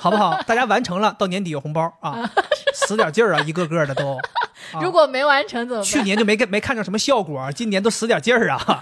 [0.00, 0.40] 好不好？
[0.46, 2.30] 大家完成了，到年底有红包啊，
[2.86, 4.18] 使点劲儿啊，一个个的都。
[4.80, 5.84] 如果没完成怎么办？
[5.84, 8.80] 去年就没没看着什么效果，今年都使点劲儿啊。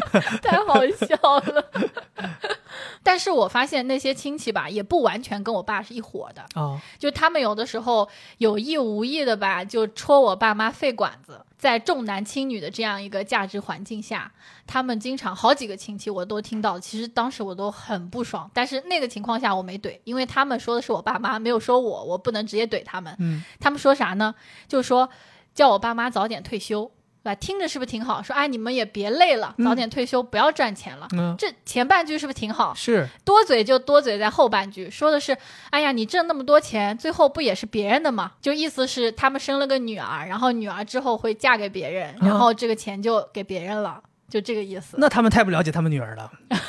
[0.42, 1.70] 太好笑了。
[3.02, 11.44] 但是我发现那些亲戚吧，也不完全跟我爸是一伙的，啊，就他们有的时候有意无意的吧，就戳我爸妈肺管子。
[11.58, 14.32] 在重男轻女的这样一个价值环境下，
[14.66, 23.14] 他们经常好几个亲戚我都听到，其实当时我都很不爽，但是那个情况下我没怼，因为他们说的是我爸妈，没有说我，我不能直接怼他们。
[23.20, 24.34] 嗯，他们说啥呢？
[24.66, 25.08] 就说
[25.54, 26.90] 叫我爸妈早点退休，
[27.22, 27.34] 对吧？
[27.36, 28.22] 听着是不是挺好？
[28.22, 31.06] 说哎，你们也别累了，嗯早点退休，不要赚钱了。
[31.12, 32.74] 嗯，这前半句是不是挺好？
[32.74, 35.36] 是多嘴就多嘴在后半句，说的是，
[35.70, 38.32] 哎呀，你挣那么多钱，最后不也是别人的吗？
[38.40, 44.96] 就意思是他们生了个女儿，然后女儿之后会嫁给别人，然后这个钱就给别人了，就这个意思。
[44.98, 46.30] 那他们太不了解他们女儿了。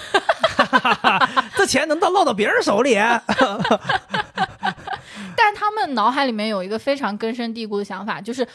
[1.56, 2.96] 这钱能到落到别人手里？
[5.36, 8.48] 但他们脑海里面有一个非常根深蒂固的想法，就是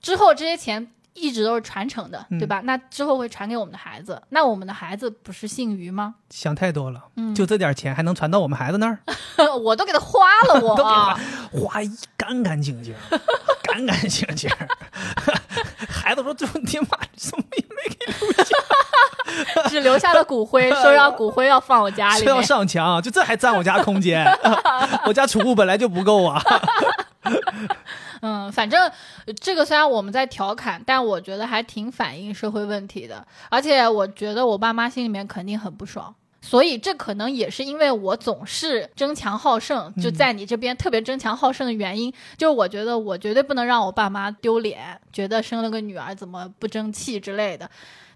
[0.00, 2.60] 之后这些钱一直都是传承的，嗯对吧？
[2.64, 6.16] 那之后会传给我们的孩子，那我们的孩子不是姓于吗？
[6.30, 8.98] 想太多了，嗯就这点钱还能传到我们孩子那儿？
[9.62, 11.18] 我都给他花了我， 都给他
[11.52, 12.94] 花一干干净净，
[13.62, 14.50] 干干净净。
[15.88, 22.42] 孩子说：“这你妈什么也没给留下，只留下了骨灰，说要骨灰要放我家里是要。
[22.42, 24.26] 上墙，就这还占我家空间？
[25.06, 26.42] 我家储物本来就不够啊。
[28.20, 28.80] 嗯，反正
[29.26, 33.26] 呃这个虽然我们在调侃，但我觉得还挺反映社会问题的。
[33.50, 42.12] 而且我觉得我爸妈心里面肯定很不爽，所以这可能也是因为我总是争强好胜，就在你这边特别争强好胜的原因。
[42.36, 47.70] 就是我觉得我绝对不能让我爸妈丢脸，觉得生了个女儿怎么不争气之类的。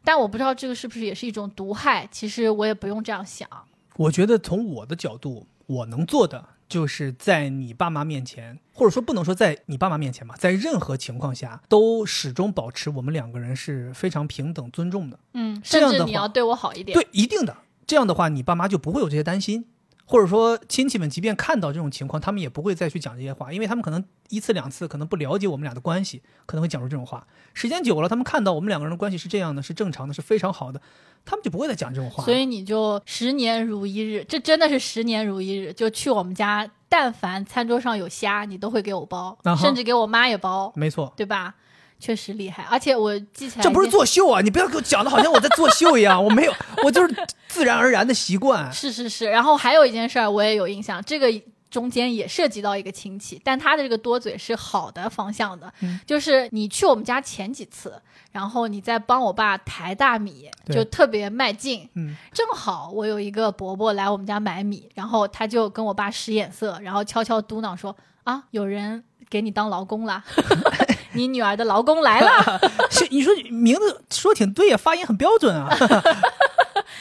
[0.04, 2.08] 但我不知道这个是不是也是一种毒害。
[2.10, 3.48] 其实我也不用这样想。
[3.96, 15.18] 我觉得从我的角度，我能做的就是在你爸妈面前，或者说不能说在你爸妈面前吧，在任何情况下都始终保持我们两个人是非常平等尊重的。
[15.32, 16.94] 嗯，这样的话甚至你要对我好一点。
[16.94, 17.56] 对，一定的。
[17.86, 19.64] 这样的话，你爸妈就不会有这些担心，
[20.10, 27.26] 或者说亲戚们即便看到这种情况，他们也不会再去讲这些话，因为他们可能一次两次可能不了解我们俩的关系，可能会讲出这种话。
[27.52, 30.80] 时间久了，他们看到我们两个人的关系是这样的，是正常的，是非常好的，
[31.26, 32.24] 他们就不会再讲这种话。
[32.24, 35.74] 所以你就十年如一日，这真的是十年如一日。
[35.74, 41.54] 就去我们家，但凡餐桌上有虾，你都会给我包，啊甚至给我妈也包，没错，对吧？
[41.98, 44.40] 确实厉害，而且我记起来，这不是作秀啊！
[44.40, 46.52] 你不要给我讲的好像我在作秀一样， 我没有，
[46.84, 48.72] 我就是自然而然的习惯。
[48.72, 49.26] 是是是。
[49.26, 51.28] 然后还有一件事儿我也有印象，这个
[51.70, 58.00] 中间也涉及到一个亲戚，但他的这个多嘴是好的方向的，嗯就是你去我们家前几次，
[58.32, 61.86] 然后你在帮我爸抬大米，就特别卖劲。
[61.94, 70.24] 嗯，正好我有一个伯伯来我们家买米，然后他就跟我爸使眼色，然后悄悄嘟囔说：“啊，有人给你当劳工啦，
[71.18, 72.60] 你女儿的劳工来了。
[73.10, 75.68] 你说名字说挺对呀、发音很标准啊。”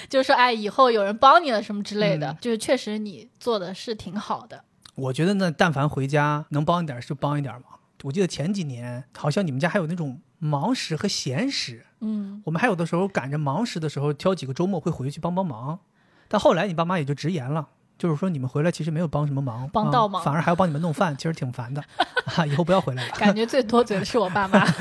[0.10, 2.28] 就说：“哎，以后有人帮你了什么之类的。
[2.32, 4.64] 嗯就是确实你做的是挺好的。
[4.96, 7.78] 我觉得呢，但凡回家能帮一点就帮一点嘛。
[8.04, 15.80] 我记得前几年好像你们家还有那种忙时和闲时，嗯，我们还有的时候赶着忙时的时候挑几个周末会回去帮帮忙，
[16.28, 17.68] 但后来你爸妈也就直言了。
[17.98, 21.84] 就是说，你们回来其实没有帮什么忙，帮倒忙啊反而还要帮你们弄饭，其实挺烦的。
[22.36, 23.12] 啊，以后不要回来了。
[23.18, 24.66] 感觉最多嘴的是我爸妈。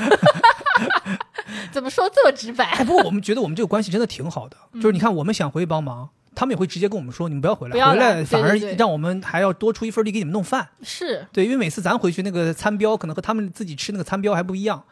[1.71, 2.83] 怎么说这么直白哎，？
[2.83, 10.67] 不过我们觉得我们这个关系真的挺好的，就是你看，我们想回去帮忙，他们也会直接跟我们说，你们不要回来，回来反而让我们还要多出一份力给你们弄饭。
[10.83, 14.83] 是对，因为每次咱回去那个餐标可能和他们自己吃那个餐标还不一样，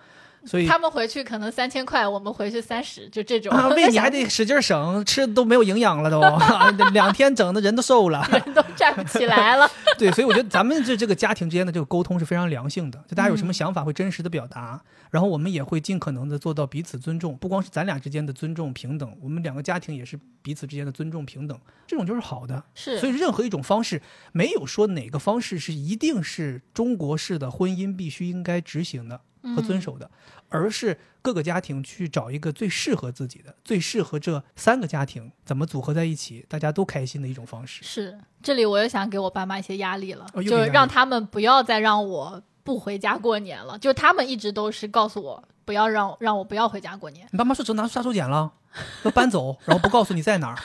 [0.45, 3.51] 所以他们回去可能三千块，我们回去三十，就这种。
[3.51, 6.21] 啊，喂你还得使劲省，吃的都没有营养了都，
[6.93, 8.27] 两天整的人都瘦了。
[8.31, 9.69] 人都站不起来了。
[9.97, 22.63] 对，所以我觉得咱们这这个家庭之间的这个沟通是非常良性的，就大家有什么想法会真实的表达，然后我们也会尽可能的做到彼此尊重，不光是咱俩之间的尊重平等，我们两个家庭也是彼此之间的尊重平等，这种就是好的。
[22.73, 29.21] 是所以任何一种方式，没有说哪个方式是一定是中国式的婚姻必须应该执行的
[29.53, 30.09] 和遵守的，
[30.49, 37.83] 而是各个家庭去找一个最适合自己的、最适合这三个家庭怎么组合在一起，大家都开心的一种方式。
[37.83, 43.77] 是，这里我又想给我爸妈一些压力了，就让他们不要再让我不回家过年了。
[43.77, 47.27] 就他们一直都是告诉我，不要让让我不要回家过年。
[47.31, 48.51] 你爸妈说只能拿出杀手锏了，
[49.03, 50.55] 要搬走，然后不告诉你在哪儿，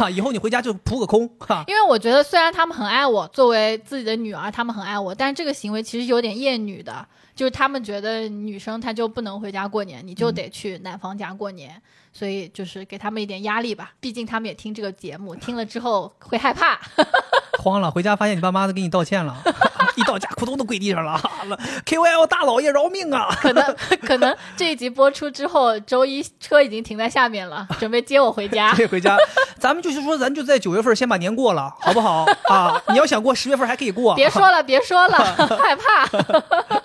[0.00, 1.62] 哈，以后你回家就扑个空，哈。
[1.68, 11.80] 因为我觉得虽然他们很爱我，作为自己的女儿，他们很爱我，但是这个行为其实有点厌女的，就是他们觉得女生她就不能回家过年，你就得去男方家过年，
[12.14, 13.92] 所以就是给他们一点压力吧。
[14.00, 16.80] 毕竟他们也听这个节目，听了之后会害怕。
[17.60, 19.36] 慌了，回家发现你爸妈都给你道歉了，
[19.96, 21.20] 一到家扑通都跪地上了，
[21.86, 23.28] KOL 大老爷饶命啊！
[23.40, 28.72] 可能 可能这一集播出之后，周一车已经停在下面了，准备接我回家。
[28.74, 29.16] 接回家，
[29.58, 32.80] 咱们就是说，咱就在九月份先把年过了，好不好啊？
[32.88, 34.14] 你要想过十月份还可以过。
[34.14, 35.18] 别说了，别说了，
[35.60, 36.80] 害怕。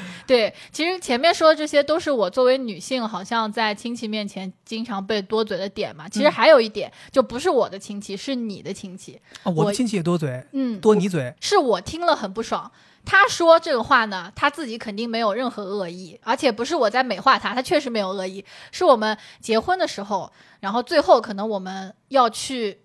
[0.26, 6.08] 对，其实前面说的这些都是我作为女性，好像在亲戚面前经常被多嘴的点嘛。
[6.08, 9.20] 其实还有一点，就不是我的亲戚，是你的亲戚。
[9.42, 11.34] 啊，我的亲戚也多嘴，嗯，多你嘴。
[11.40, 12.70] 是我听了很不爽。
[13.04, 18.44] 他说这个话呢，他自己肯定没有任何恶意，而且不是我在美化他，他确实没有恶意。
[18.70, 22.80] 是我们结婚的时候，然后最后可能我们要去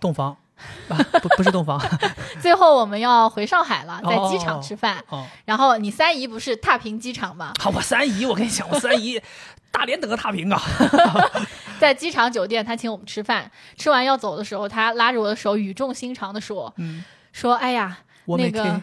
[0.00, 0.36] 洞房。
[0.88, 1.80] 啊，不不是洞房，
[2.40, 5.02] 最后我们要回上海了，在机场吃饭。
[5.08, 7.52] 哦，然后你三姨不是踏平机场吗？
[7.60, 9.20] 好，我三姨，我跟你讲，我三姨
[9.70, 10.60] 大连等个踏平啊。
[11.78, 18.82] 在机场酒店，他请我们吃饭，吃完要走的时候，他拉着我的手，语重心长的说：“嗯，说，哎呀，那个，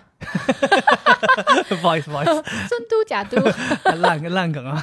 [1.81, 3.35] 不好意思，不好意思，尊嘟假嘟，
[3.97, 4.81] 烂个烂梗啊。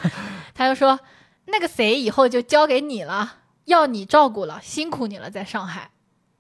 [0.55, 1.01] 他就说，
[1.47, 5.89] 那个谁以后就交给你了，要你照顾了，辛苦你了，在上海。”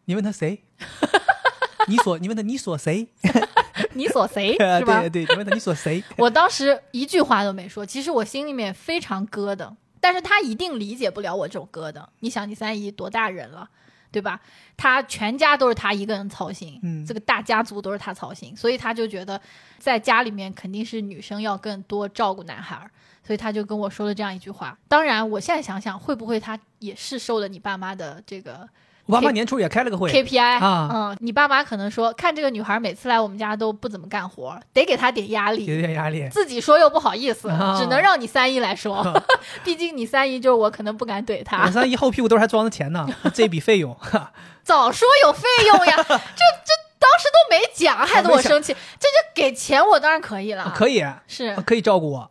[0.04, 0.62] 你问他谁？
[1.88, 2.18] 你锁？
[2.18, 3.08] 你问他你锁谁？
[3.94, 4.52] 你锁谁？
[4.78, 5.00] 是吧？
[5.00, 6.02] 对对，你问他你锁谁？
[6.16, 12.04] 我当时一句话都没说，其实我心里面非常疙瘩，但是他一定理解不了我这种疙瘩。
[12.20, 13.68] 你想，你三姨多大人了，
[14.12, 14.40] 对吧？
[14.76, 19.40] 他全家都是他一个人操心，嗯，这个大家族都是他操心，所以他就觉得
[19.78, 22.88] 在家里面肯定是女生要更多照顾男孩，
[23.26, 24.78] 所以他就跟我说了这样一句话。
[24.86, 28.68] 当然，我现在想想，会不会他也是受了你爸妈的这个？
[29.12, 37.48] 我爸妈年初也开了个会，KPI 啊，嗯，你爸妈可能说，看这个女孩每次来我们家都不怎么干活，得给她点压力，给点压力，自己说又不好意思，
[37.78, 39.22] 只能让你三姨来说，
[39.62, 41.62] 毕竟你三姨就是我，可能不敢怼她。
[41.66, 43.94] 我三姨后屁股兜还装着钱呢， 这笔费用，
[44.64, 51.04] 早说有费用呀，这这当时都没讲，害得我生气，这就给钱我当然可以了，可以。
[51.26, 51.54] 是。
[51.66, 52.30] 可以照顾我，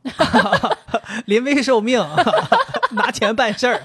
[1.26, 2.04] 临危受命，
[2.92, 3.84] 拿钱办事儿。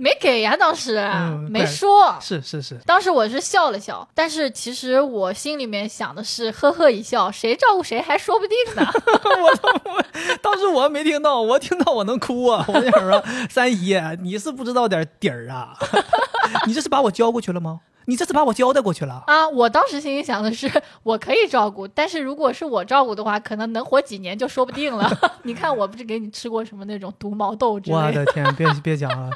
[0.00, 1.04] 没给呀，当时
[1.50, 2.16] 没说。
[2.20, 8.86] 是是是，当时我是笑了笑，但是其实我心里面想的是呵呵一笑，谁照顾谁还说不定呢。
[9.42, 10.04] 我我
[10.40, 12.64] 当时我没听到，我听到我能哭啊！
[12.68, 15.76] 我想说，三姨，你是不知道点底儿啊？
[16.66, 17.80] 你这是把我交过去了吗？
[18.04, 19.48] 你这是把我交代过去了啊！
[19.48, 20.70] 我当时心里想的是，
[21.02, 25.10] 我可以照顾，但是如果是我照顾的话，可能能活几年就说不定了。
[25.42, 28.02] 你看，我不是给你吃过什么那种毒毛豆之类的？
[28.06, 29.30] 我的天，别别讲了。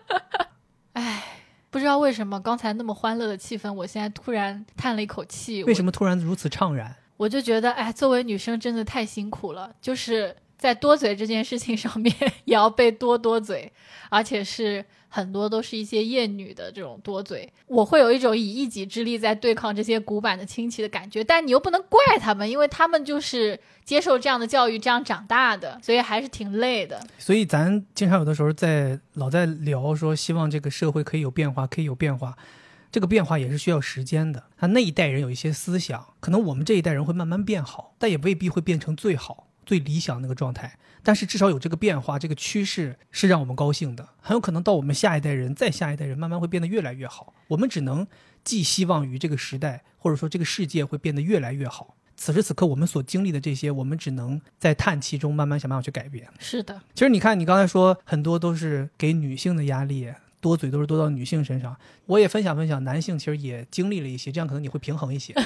[0.94, 1.24] 哎，
[1.70, 5.64] 不知道为什么刚才那么欢乐的气氛，我现在突然叹了一口气。
[5.64, 6.94] 为什么突然如此怅然？
[7.16, 13.72] 我就觉得，哎，作为女生真的太辛苦了，就是在多嘴这件事情上面 也要被多多嘴，
[14.10, 14.84] 而且是。
[15.14, 26.98] 很多都是一些厌女的这种多嘴，我会有一种以一己之力在对抗这些古板的亲戚的感觉，但你又不能怪他们，因为他们就是接受这样的教育，这样长大的，所以还是挺累的。
[27.18, 32.34] 所以咱经常有的时候在老在聊说，希望这个社会可以有变化，可以有变化，
[32.90, 34.42] 这个变化也是需要时间的。
[34.56, 40.78] 他那一代人有一些思想，可能我们这一代人会慢慢变好，但也未必会变成最好、最理想那个状态。
[41.02, 44.08] 但是至少有这个变化，这个趋势是让我们高兴的。
[44.20, 47.34] 很有可能到我们下一代人，再下一代人，慢慢会变得越来越好。
[47.48, 48.06] 我们只能
[48.44, 51.96] 寄希望于这个时代，或者说这个世界会变得越来越好。
[52.14, 56.28] 此时此刻，我们所经历的这些，我们只能在叹气中慢慢想办法去改变。
[56.38, 61.76] 是的，其实你看，你刚才说很多都是给女性的压力，多嘴都是多到女性身上。
[62.06, 65.34] 我也分享分享，男性其实也经历了一些，这样可能你会平衡一些。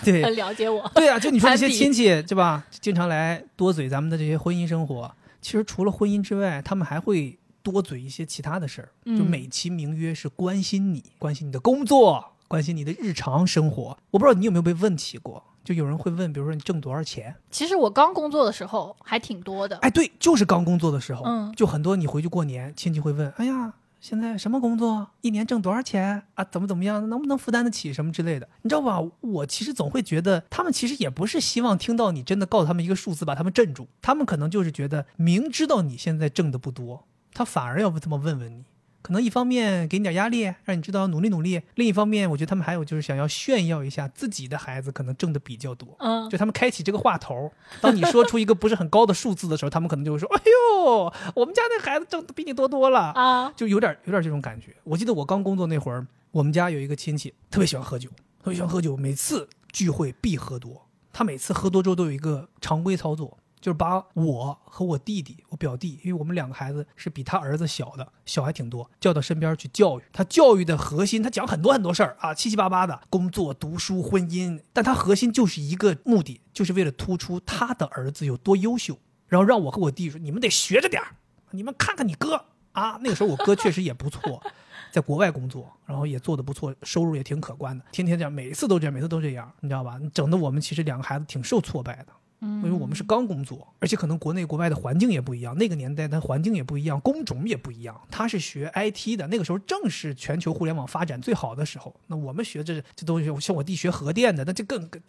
[0.04, 0.90] 对，很了解我。
[0.94, 2.64] 对啊，就你说这些亲戚，对吧？
[2.80, 5.12] 经常来多嘴咱们的这些婚姻生活。
[5.40, 13.96] 其实除了婚姻之外，他们还会多嘴一些其他的事儿，就美其名曰是关心你，关心你的工作，关心你的日常生活。
[14.10, 17.34] 我不知道你有没有被问起过，就有人会问，比如说你挣多少钱？
[17.50, 19.76] 其实我刚工作的时候还挺多的。
[19.78, 21.94] 哎，对，就是刚工作的时候，嗯，就很多。
[21.94, 23.74] 你回去过年，亲戚会问，哎呀。
[24.00, 25.08] 现在什么工作？
[25.22, 26.44] 一年挣多少钱啊？
[26.44, 27.08] 怎么怎么样？
[27.08, 28.48] 能不能负担得起什么之类的？
[28.62, 29.00] 你知道吧？
[29.20, 38.64] 我其实总会觉得，他们其实也不是希望听到你真的告诉他们一个数字把他们镇住，他们可能就是觉得明知道你现在挣的不多，他反而要这么问问你，
[39.00, 45.96] 可能一方面给你点压力，让你知道努力努力；另一方面，我觉得他们还有就是想要炫耀一下自己的孩子可能挣的比较多。
[46.00, 54.74] 嗯，就他们开启这个话头， 当你说出一个不是很高的数字的时候，他们可能就会说：“哎呦，我们家那孩子挣的比你多多了。”啊，就有点有点这种感觉。
[54.84, 58.08] 我记得我刚工作那会儿，我们家有一个亲戚特别喜欢喝酒，
[58.42, 60.86] 特别喜欢喝酒，每次聚会必喝多。
[61.12, 70.22] 他每次喝多之后都有一个常规操作，就是把我和我弟弟、我表弟，因为我们两个孩子是比他儿子小的，小还挺多，叫到身边去教育他。
[70.24, 81.16] 教育的核心，他讲很多很多事儿啊，七七八八的，工作、读书、婚姻，但他核心就是一个目的，就是为了突出他的儿子有多优秀，然后让我和我弟说：“你们得学着点儿，
[81.50, 84.42] 你们看看你哥啊。”那个时候我哥确实也不错。
[84.90, 87.84] 在国外工作，然后也做的不错，收入也挺可观的。
[87.92, 90.00] 天天这样，每次都这样，每次都这样，你知道吧？
[90.14, 92.06] 整的我们其实两个孩子挺受挫败的，
[92.40, 98.00] 嗯，因为我们是刚工作，而且可能国内国外的环境也不一样，那个年代的环境也不一样，工种也不一样。
[98.10, 101.94] 他是学 IT 的，那个时候正是全球互联网发展最好的时候。
[102.06, 105.00] 那我们学这这东西，像我弟学核电的，那就更更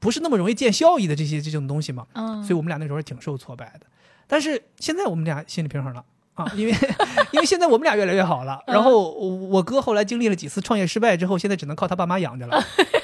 [0.00, 2.06] 不是那么容易见效益的这些这种东西嘛。
[2.14, 3.86] 嗯，所以我们俩那时候挺受挫败的。
[4.26, 6.04] 但是现在我们俩心理平衡了。
[6.34, 6.72] 啊，因为
[7.30, 12.58] 因为现在我们俩越来越好了，然后我哥后来经历了几次创业失败之后，现在只能靠他爸妈养着了，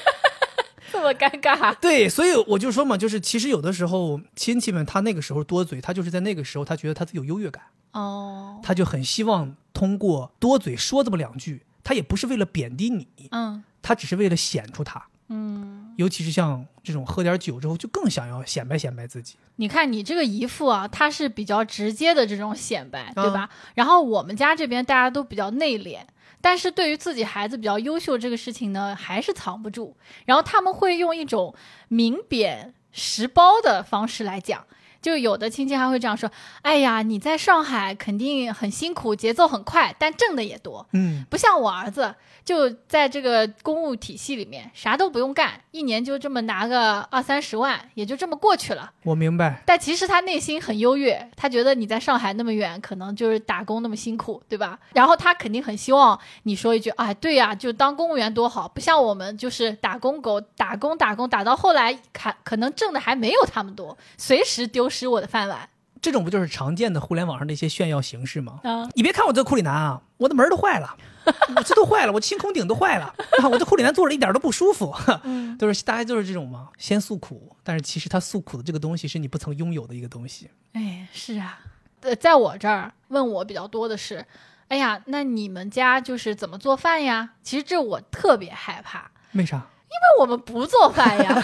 [0.99, 1.73] 这么尴尬。
[1.79, 23.49] 对，所以我就说嘛，就是其实有的时候亲戚们他那个时候多嘴，他就是在那个时候他觉得他自己有优越感，哦，他就很希望通过多嘴说这么两句，他也不是为了贬低你，嗯他只是为了显出他，嗯，尤其是像这种喝点酒之后就更想要显摆显摆自己，你看你这个姨父啊，他是比较直接的这种显摆，对啊吧？
[23.75, 25.99] 然后我们家这边大家都比较内敛。
[26.41, 29.95] 但是对于自己孩子比较优秀这个事情呢，还是藏不住。
[30.25, 31.53] 然后他们会用一种
[31.89, 34.65] 明贬实褒的方式来讲，
[35.01, 36.29] 就有的亲戚还会这样说
[36.61, 48.91] ：“哎呀，你在上海肯定很辛苦，节奏很快，但挣的也多，嗯，不像我儿子，就在这个公务体系里面，啥都不用干，一年就这么拿个二三十万，也就这么过去了。
[49.03, 54.77] 我明白，但其实他内心很优越，他觉得你在上海那么远，可能就是打工那么辛苦，对吧？
[54.93, 65.69] 然后他肯定很希望你说一句：“哎，对呀、就当公务员多好，不像我们就是打工狗，打工打工打到后来，可可能挣的还没有他们多，随时丢失我的饭碗。
[66.01, 68.61] 这种不就是常见的互联网上的一些炫耀形式吗？
[68.63, 70.95] 啊，你别看我这库里南啊，我的门儿都坏了，
[71.57, 80.49] 我这都坏了，我清空顶都坏了啊，我这库里南坐着一点都不舒服，嗯， 都是大家就是这种嘛，先诉苦，但是其实他诉苦的这个东西是你不曾拥有的一个东西。
[80.71, 81.59] 哎，是啊，
[81.99, 84.25] 呃，在我这儿问我比较多的是，
[84.69, 87.31] 哎呀，那你们家就是怎么做饭呀？
[87.43, 89.57] 其实这我特别害怕，为啥？
[89.57, 91.43] 因为我们不做饭呀，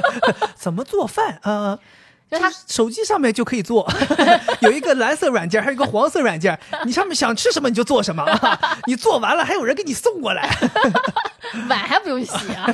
[0.54, 1.38] 怎么做饭？
[1.44, 1.78] 呃，
[2.34, 3.90] 就他手机上面就可以做，
[4.60, 8.24] 有一个蓝色软件，还有一个黄色软件， 你上面想吃什么你就做什么，
[8.86, 10.48] 你做完了还有人给你送过来。
[11.68, 12.66] 碗还不用洗啊！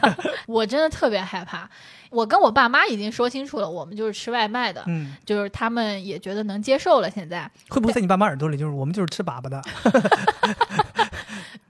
[0.47, 1.69] 我真的特别害怕。
[2.09, 7.09] 我跟我爸妈已经说清楚了，我们就是吃外卖的，嗯，就是他们也觉得能接受了。
[7.11, 9.63] 现在会不会在你爸妈耳朵里就是我们就是吃粑粑的？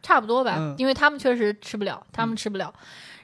[0.02, 2.72] 差不多吧，嗯因为他们确实吃不了，他们吃不了。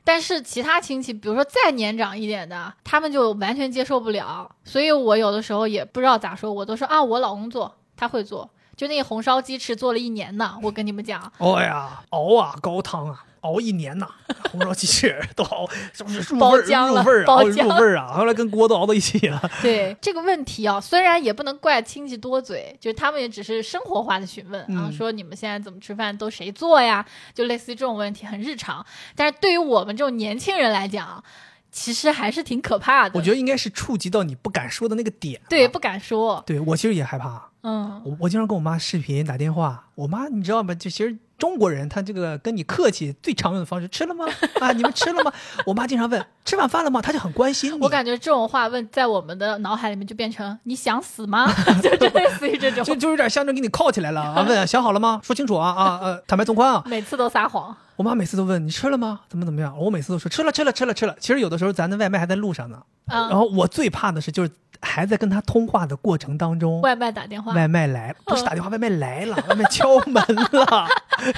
[0.07, 4.48] 但是其他亲戚，比如说再年长一点的，他们就完全接受不了。
[4.62, 8.48] 所以我有的时候也不知道咋说，我都说啊，我老公做，他会做。
[8.76, 14.06] 就那个红烧鸡翅做了一年呢，我跟你们讲，哦呀，熬啊，高汤啊，熬一年呐，
[14.52, 19.40] 红烧鸡翅 都熬，是不是入味包儿浆了入味儿啊，熬入包浆味儿啊，后来跟锅都熬到一起了。
[19.62, 27.04] 对这个问题啊，虽然也不能怪亲戚多嘴，就是他们也只是生活化的询问啊，嗯说你们现在怎么吃饭，都谁做呀？
[27.34, 28.84] 就类似于这种问题，很日常。
[29.14, 31.22] 但是对于我们这种年轻人来讲，
[31.76, 33.12] 其实还是挺可怕的。
[33.18, 37.50] 我觉得应该是触及到你不敢说的那个点、对，，不敢说，对我其实也害怕。
[37.60, 40.74] 嗯，我我经常跟我妈视频打电话，我妈你知道吗？
[40.74, 44.26] 就其实中国人他这个跟你客气最常用的方式，吃了吗？
[44.61, 45.32] 啊，你们吃了吗？
[45.66, 47.03] 我妈经常问吃晚饭了吗？
[47.03, 47.78] 她就很关心你。
[47.80, 51.47] 我感觉这种话问在我们的脑海里面就变成你想死吗？
[51.82, 54.43] 就就类似于这种，就就有点像着给你铐起来了啊！
[54.49, 55.20] 问想好了吗？
[55.22, 56.82] 说清楚啊啊呃，坦白从宽啊！
[56.87, 57.76] 每次都撒谎。
[57.97, 59.20] 我妈每次都问你吃了吗？
[59.28, 59.76] 怎么怎么样？
[59.78, 61.16] 我每次都说吃了吃了吃了吃了。
[61.18, 62.82] 其实有的时候咱的外卖还在路上呢。
[63.09, 64.51] 嗯，然后我最怕的是就是
[64.82, 70.22] 还在跟他通话的过程当中，外卖打电话，外卖来了， 不是打电话，外卖来了， 外卖敲门
[70.52, 70.88] 了。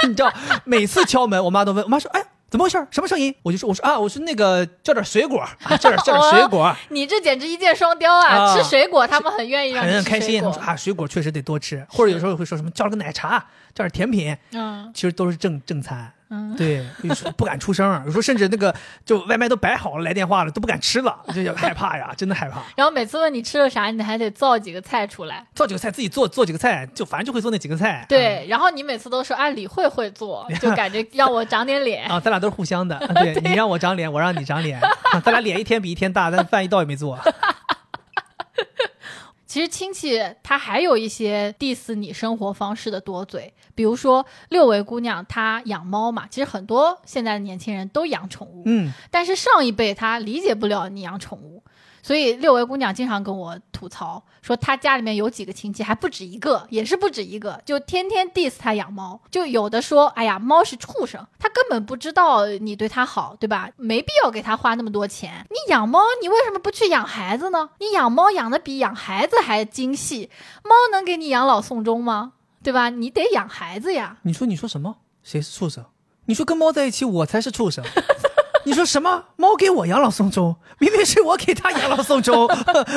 [0.06, 0.32] 你知道，
[0.64, 2.24] 每次敲门，我妈都问，我妈说，哎。
[2.50, 2.78] 怎么回事？
[2.90, 3.34] 什么声音？
[3.42, 8.24] 我就说，我说啊，我说那个叫点水果， 啊、叫点叫点水果，你这简直一箭双雕啊！
[8.26, 10.42] 啊吃水果，他们很愿意让你很开心。
[10.42, 13.38] 他说啊，水果确实得多吃，或者有时候会说什么叫了个奶茶，
[13.74, 16.10] 叫点甜品，嗯，其实都是正正餐。
[16.30, 18.74] 嗯，对，有时候不敢出声，有时候甚至那个
[19.04, 22.62] 就外卖都摆好了，来电话了都不敢吃了，就有害怕呀，真的害怕。
[22.76, 25.46] 然后每次问你吃了啥，你还得造几个菜出来。
[25.54, 28.04] 造几个菜自己做，做几个菜就反正就会做那几个菜。
[28.08, 32.06] 对，然后你每次都说啊，李慧会做， 就感觉让我长点脸。
[32.08, 32.98] 啊，咱俩都是互相的。
[33.16, 34.78] 对你让我长脸，我让你长脸，
[35.24, 37.18] 咱俩脸一天比一天大，但饭一道也没做。
[39.58, 51.60] 其实亲戚他还有一些 diss 你生活方式的多嘴，比如说六维姑娘她养猫嘛，其实很多现在的年轻人都养宠物，嗯，但是上一辈他理解不了你养宠物，
[52.08, 63.68] 所以六位姑娘经常跟我吐槽说，她家里面有几个亲戚还不止一个，也是不止一个，就天天 diss 她养猫，就有的说，哎呀，猫是畜生，他根本不知道你对它好，对吧？
[63.76, 65.44] 没必要给它花那么多钱。
[65.50, 67.68] 你养猫，你为什么不去养孩子呢？
[67.78, 70.30] 你养猫养的比养孩子还精细，
[70.64, 72.32] 猫能给你养老送终吗？
[72.62, 72.88] 对吧？
[72.88, 74.16] 你得养孩子呀。
[74.22, 74.96] 你说你说什么？
[75.22, 75.84] 谁是畜生？
[76.24, 77.84] 你说跟猫在一起，我才是畜生。
[78.68, 79.24] 你说什么？
[79.36, 82.46] 猫给我养老送终，明明是我给它养老送终。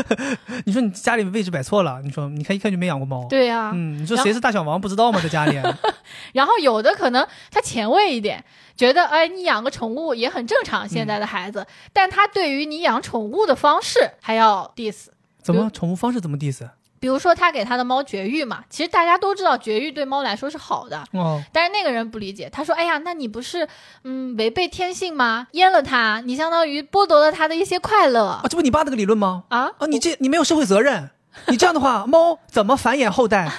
[0.65, 2.01] 你说你家里位置摆错了。
[2.03, 3.26] 你说你看一看就没养过猫。
[3.30, 5.22] 对呀、嗯，你说谁是大小王不知道吗？
[5.24, 5.57] 在家里，
[6.34, 8.43] 然后有的可能他前卫一点，
[8.76, 15.05] 觉得哎，你养个宠物也很正常，现在的孩子，但他对于你养宠物的方式还要 diss。
[15.41, 16.67] 怎么宠物方式怎么 diss？
[17.02, 23.68] 比如说他给他的猫绝育嘛，其实大家都知道绝育对猫来说是好的，哦，但是那个人不理解，他说：“哎呀，那你不是
[24.04, 25.47] 嗯违背天性吗？
[25.54, 29.45] 阉了它，你相当于剥夺了它的一些快乐啊，这不你爸那个理论吗？
[29.49, 29.72] 啊。
[29.80, 31.10] 啊，你这你没有社会责任，
[31.47, 33.52] 你这样的话， 猫怎么繁衍后代？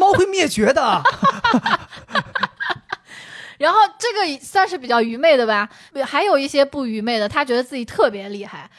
[0.00, 1.02] 猫会灭绝的。
[3.58, 5.68] 然后这个算是比较愚昧的吧，
[6.06, 8.70] 还有一些不愚昧的，他觉得自己特别厉害。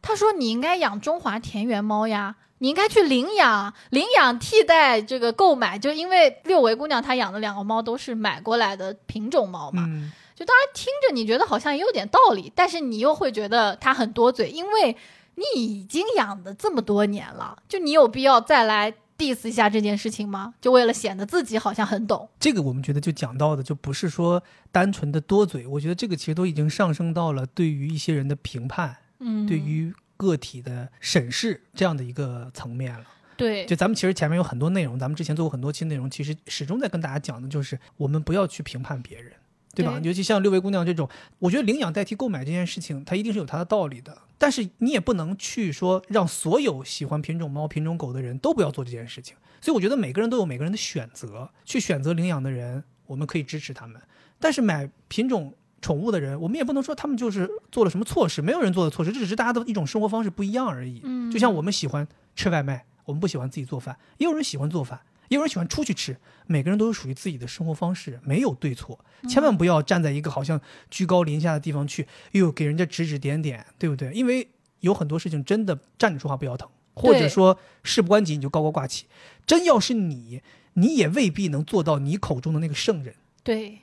[0.00, 9.84] 他说：“你应该养中华田园猫呀，你应该去领养，领养替代这个购买，就因为六维姑娘她养的两个猫都是买过来的品种猫嘛。
[9.86, 14.96] 嗯，就当然听着你觉得好像也有点道理，但是你又会觉得他很多嘴，因为
[15.36, 20.54] 你已经养的这么多年了，就你有必要再来 diss 一下这件事情吗？
[20.60, 22.28] 就为了显得自己好像很懂。
[22.40, 24.42] 这个我们觉得就讲到的就不是说
[24.72, 33.06] 单纯的多嘴，我觉得这个其实都已经上升到了对于一些人的评判，嗯，对于个体的审视这样的一个层面了。
[33.38, 39.32] 对就咱们其实前面有很多内容，咱们之前做过很多期内容，其实始终在跟大家讲的就是我们不要去评判别人。
[39.74, 40.00] 对吧？
[40.00, 41.08] 对尤其像六位姑娘这种，
[41.38, 44.16] 我觉得领养代替购买这件事情，它一定是有它的道理的。
[44.36, 49.36] 但是你也不能去说让所有喜欢品种猫、品种狗的人都不要做这件事情。
[49.60, 54.02] 所以我觉得每个人都有每个人的选择，去选择领养的人，我们可以支持他们。
[54.40, 61.00] 但是买品种宠物的人，我们也不能说他们就是做了什么错事，没有人做的错事，这只是大家的一种生活方式不一样而已。
[61.04, 66.16] 嗯就像我们喜欢吃外卖，我们不喜欢自己做饭，也有人喜欢做饭，也有人喜欢出去吃，
[66.46, 68.98] 每个人都有属于自己的生活方式，没有对错，
[69.28, 70.60] 千万不要站在一个好像
[70.90, 74.12] 居高临下的地方去，又给人家指指点点，对不对？
[74.12, 74.48] 因为
[74.80, 79.06] 有很多事情真的站着说话不腰疼，或者说事不关己你就高高挂起，
[79.46, 80.42] 真要是你，
[80.74, 83.14] 你也未必能做到你口中的那个圣人。
[83.42, 83.78] 对，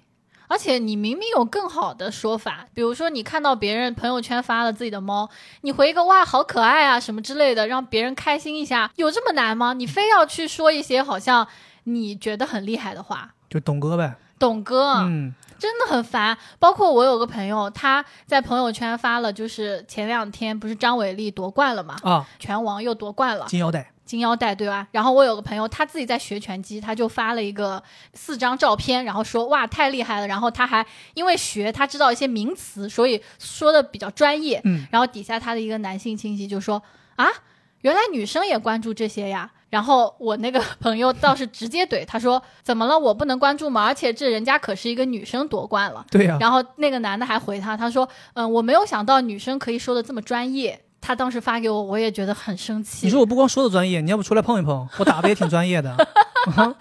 [0.47, 5.29] 而且你明明有更好的说法，比如说你看到别人朋友圈发了自己的猫，
[5.61, 9.73] 你回一个哇好可爱啊什么之类的，让别人开心一下，有这么难吗？
[9.73, 11.47] 你非要去说一些好像
[11.85, 16.37] 你觉得很厉害的话，就董哥呗，董哥，嗯，真的很烦。
[16.59, 24.87] 包括我有个朋友，他在朋友圈发了，就是前两天不是张伟丽夺冠了嘛，啊，拳王又夺冠了，金腰带，金腰带对吧？
[24.91, 27.81] 然后我有个朋友，他自己在学拳击，他就发了一个
[28.13, 30.27] 四张照片，然后说哇太厉害了。
[30.27, 30.85] 然后他还
[31.15, 34.61] 因为学，他知道一些名词，所以说的比较专业。
[34.63, 36.81] 嗯，然后底下他的一个男性亲戚就说
[37.15, 37.27] 啊，
[37.81, 39.51] 原来女生也关注这些呀。
[39.71, 42.97] 然后我那个朋友倒是直接怼他说：“怎么了？
[42.97, 43.83] 我不能关注吗？
[43.83, 53.05] 而且这人家可是一个女生夺冠了。”对呀、然后那个男的还回他，他说：“嗯，我没有想到女生可以说的这么专业。”他当时发给我，我也觉得很生气。
[53.05, 55.95] 你说我不光说的专业，你要不出来碰一碰，我打的也挺专业的。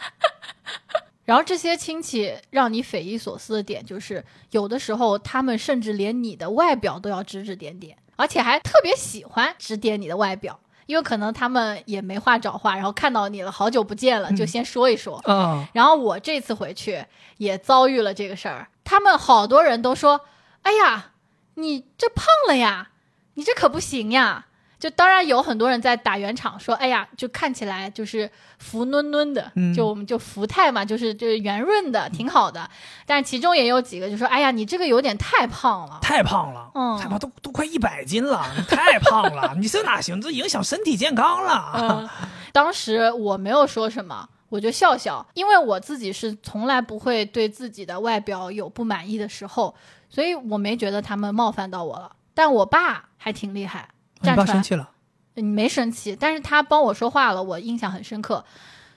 [1.26, 15.18] 然后这些亲戚让你匪夷所思的点就是，有的时候他们甚至连你的外表都要指指点点，而且还特别喜欢指点你的外表，因为可能他们也没话找话，然后看到你了，好久不见了，就先说一说。
[15.24, 17.04] 啊，然后我这次回去
[17.36, 20.22] 也遭遇了这个事儿，他们好多人都说
[20.62, 21.12] ：“哎呀，
[21.56, 22.88] 你这胖了呀，
[23.34, 32.68] 你这可不行呀。”就当然有很多人在打圆场，说：“哎呀，就看起来就是福嫩嫩的，嗯就我们就福态嘛，就是就是圆润的，挺好的。”
[33.06, 35.98] 但是其中也有几个就说：“哎呀，你这个有点太胖了。
[36.02, 40.20] 太胖了，嗯太胖都都快一百斤了，你太胖了， 你这哪行？
[40.20, 41.72] 这影响身体健康了。
[41.76, 42.08] 嗯，
[42.52, 49.74] 当时我没有说什么，我就笑笑，因为我自己是从来不会对自己的外表有不满意的时候，
[50.10, 52.10] 所以我没觉得他们冒犯到我了。
[52.34, 53.88] 但我爸还挺厉害，
[54.20, 54.90] 你爸站出来生气了，
[55.34, 58.44] 你没生气，但是他帮我说话了，我印象很深刻。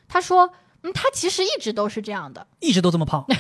[0.08, 0.52] 他说，
[0.84, 2.48] 嗯，他其实一直都是这样的。
[2.60, 3.26] 一直都这么胖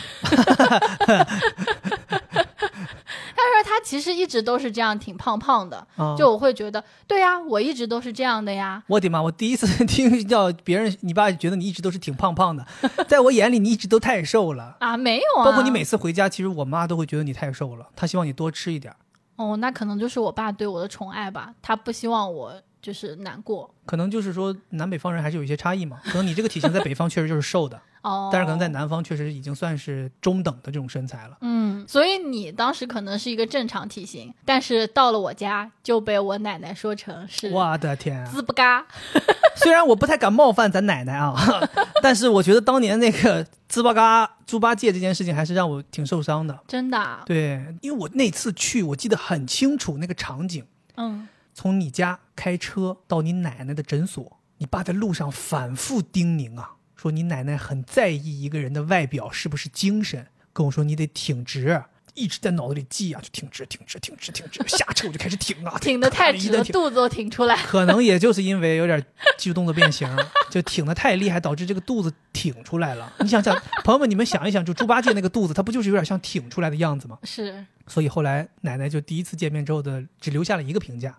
[3.38, 5.88] 他说他其实一直都是这样，挺胖胖的。
[5.96, 8.84] 啊就我会觉得，对呀，我一直都是这样的呀。
[8.88, 9.22] 我的妈！
[9.22, 12.66] 我第一次 听到别人，你爸觉得你一直都是挺胖胖的，
[13.08, 14.76] 在我眼里你一直都太瘦了。
[14.80, 18.98] 啊，没有啊，包括你每次回家，其实我妈都会觉得你太瘦了，她希望你多吃一点儿。
[19.38, 23.74] 哦，那可能就是我爸对我的宠爱吧，他不希望我就是难过。
[23.86, 26.02] 可能就是说南北方人还是有一些差异嘛。
[26.04, 31.38] 可能你这个体型在北方确实就是瘦的，哦，但是可能在南方确实已经算是中等的这种身材了。
[31.42, 38.32] 嗯，所以你当时可能是一个正常体型，但是到了我家就被我奶奶说成是我的天啊！
[38.32, 38.86] 滋不嘎。
[39.58, 41.36] 虽然我不太敢冒犯咱奶奶啊，
[42.02, 46.58] 但是我觉得当年那个滋不嘎、猪八戒这件事情还是让我挺受伤的。
[46.68, 50.64] 真的啊，对，因为我那次去，我记得很清楚那个场景，
[50.96, 61.84] 嗯，从你家开车到你奶奶的诊所，你爸在路上反复叮咛啊，说你奶奶很在意一个人的外表是不是精神，跟我说你得挺直，
[62.16, 67.56] 一直在脑子里记啊，就挺直、挺直、挺直、挺直，下车我就开始挺啊， 挺得太直了，肚子都挺出来。
[67.58, 69.00] 可能也就是因为有点
[69.38, 70.10] 肌肉动作变形，
[70.50, 73.14] 就挺得太厉害，导致这个肚子挺出来了。
[73.20, 77.20] 你想想，朋友们，你们想一想，就猪八戒那个肚子，它不就是有点像挺出来的样子吗？
[77.22, 81.16] 是，所以后来奶奶就第一次见面之后的只留下了一个评价，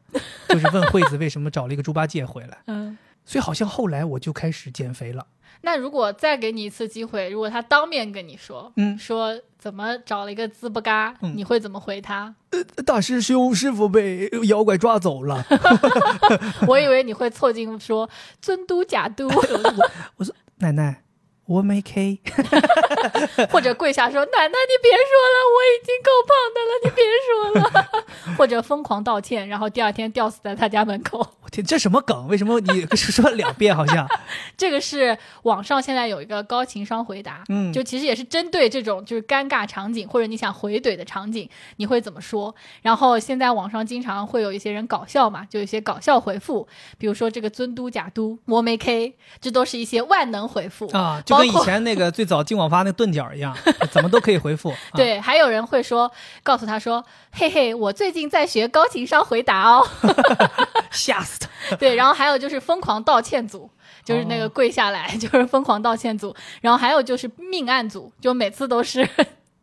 [0.49, 2.59] 就是问惠子为什么找了一个猪八戒回来。
[2.67, 2.99] 嗯。
[3.29, 5.27] 所以好像后来我就开始减肥了。
[5.61, 12.35] 那如果再给你一次机会，如果他当面跟你说，嗯说怎么找了一个滋不嘎，嗯你会怎么回他？
[12.87, 15.45] 大师兄，师傅被妖怪抓走了。
[16.67, 18.09] 我以为你会凑近说
[18.41, 19.29] 尊都假都，
[20.61, 21.03] 奶奶，
[21.49, 22.21] 我没 K。
[23.51, 27.31] 或者跪下说奶奶你别说了，我已经够胖的了，你别说
[27.61, 28.05] 了，
[28.37, 31.19] 或者疯狂道歉，然后第二天吊死在他家门口。
[31.41, 32.29] 我天，这什么梗？
[32.29, 33.75] 为什么你说两遍？
[33.75, 34.07] 好像，
[34.57, 42.55] 这个是网上现在有一个高情商回答，嗯就其实也是针对这种就是尴尬场景或者你想回怼的场景，你会怎么说？
[42.83, 46.67] 然后现在网上经常会有一些人搞笑嘛，就有一些搞笑回复，
[46.99, 53.57] 比如说这个尊都假都我没 K，这都是一些万能回复啊，就跟以前那个最早进网发那钝角一样，
[53.91, 54.71] 怎么都可以回复。
[54.93, 56.11] 啊、对，还有人会说，
[56.43, 59.87] 告诉他说，嘿嘿，我最近在学高情商回答哦。
[60.91, 61.39] 吓死
[61.71, 61.77] 他！
[61.77, 63.71] 对，然后还有就是疯狂道歉组，
[64.05, 69.07] 就是那个哦跪下来、就是疯狂道歉组，然后还有就是命案组，就每次都是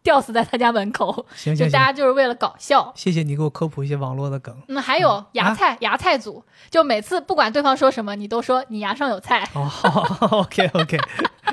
[0.05, 2.93] 吊死在他家门口，就行行行，大家就是为了搞笑。
[2.95, 4.55] 谢谢你给我科普一些网络的梗。
[4.67, 9.49] 那还有啊芽菜、芽菜组，就每次不管对方说什么，你都说你牙上有菜。
[9.55, 9.67] 哦，
[10.45, 10.99] OK OK，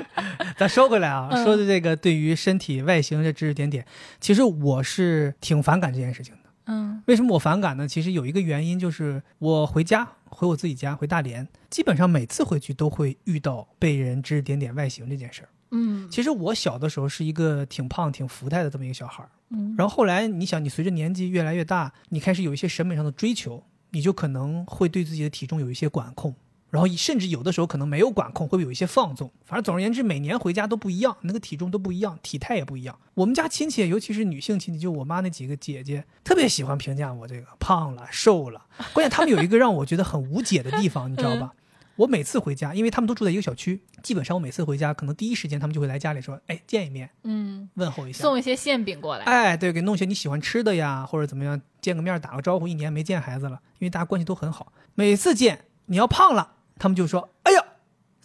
[0.55, 3.83] 咱说回来啊，嗯说的这个对于身体外形的知识点点，
[4.21, 6.41] 其实我是挺反感这件事情的。
[6.67, 7.87] 嗯为什么我反感呢？
[7.87, 15.49] 其实有一个原因就是我回家，回我自己家，回大连，基本上每次回去都会遇到被人指指点点外形这件事儿。
[15.73, 26.35] 嗯其实我小的时候是一个挺胖、挺福态的这么一个小孩儿，嗯然后后来你想，你随着年纪越来越大，你开始有一些审美上的追求，你就可能会对自己的体重有一些管控，
[26.69, 29.31] 然后甚至有的时候可能没有管控，会有一些放纵。
[29.45, 32.97] 反正总而言之，每年回家都不一样，那个体重都不一样，体态也不一样。
[33.15, 38.65] 我们家亲戚，尤其是女性亲戚，就我妈那几个姐姐，特别喜欢评价我这个胖了、瘦了。
[38.93, 41.53] 关键他们有一个让我觉得很无解的地方，你知道吧？
[41.95, 49.25] 我每次回家，因为他们都住在一个小区，基本上我每次回家，可能第一时间他们就会来家里说：“哎，见一面，嗯，问候一下。”送一些馅饼过来。
[49.25, 52.67] 哎，对，给弄些你喜欢吃的呀，或者怎么样，见个面打个招呼。
[52.67, 54.73] 一年没见孩子了，因为大家关系都很好。
[54.95, 57.63] 每次见你要胖了，他们就说：“哎呀，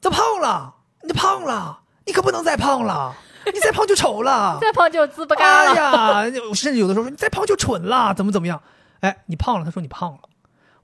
[0.01, 3.15] 这胖了，你胖了，你可不能再胖了，
[3.53, 4.57] 你再胖就丑了。
[4.63, 6.31] 再胖就滋不嘎哎了。
[6.31, 8.63] 呀，甚至有的时候说你再胖就蠢了，怎么怎么样？
[9.01, 10.21] 哎，你胖了，他说你胖了。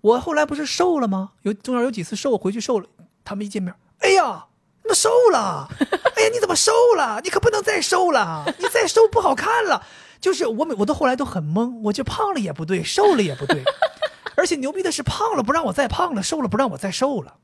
[0.05, 1.31] 我后来不是瘦了吗？
[1.43, 2.87] 有中间有几次瘦，回去瘦了，
[3.25, 4.45] 他们一见面，哎呀，
[4.83, 5.67] 你怎么瘦了？
[5.81, 7.23] 哎呀，你怎么瘦了？
[7.25, 9.83] 你可不能再瘦了，你再瘦不好看了。
[10.21, 13.65] 就是我每我都后来都很懵，我就胖了也不对，瘦了也不对，
[14.37, 17.37] 而且牛逼的是胖了不让我再胖了，瘦了不让我再瘦了。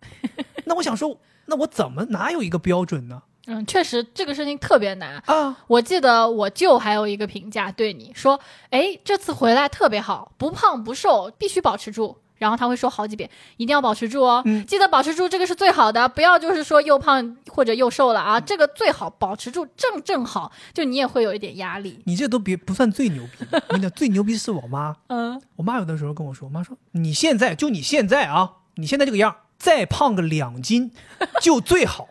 [0.67, 3.23] 那我想说，那我怎么哪有一个标准呢？
[3.47, 5.17] 嗯，确实这个事情特别难。
[5.25, 8.39] 啊，我记得我舅还有一个评价对你说
[8.69, 13.29] ：“哎，这次回来特别好，不胖不瘦，必须保持住。”然后他会说好几遍，
[13.59, 22.01] 一定要保持住哦，嗯记得保持住，这个是最好的，不要就是说又胖或者又瘦了啊，这个最好保持住，正正好，就你也会有一点压力。
[22.07, 23.45] 你这都别不算最牛逼
[23.77, 24.97] 你讲，最牛逼是我妈。
[25.09, 30.91] 嗯，我妈有的时候跟我说，我妈说你现在就你现在啊，你现在这个样，再胖个两斤
[31.43, 32.09] 就最好。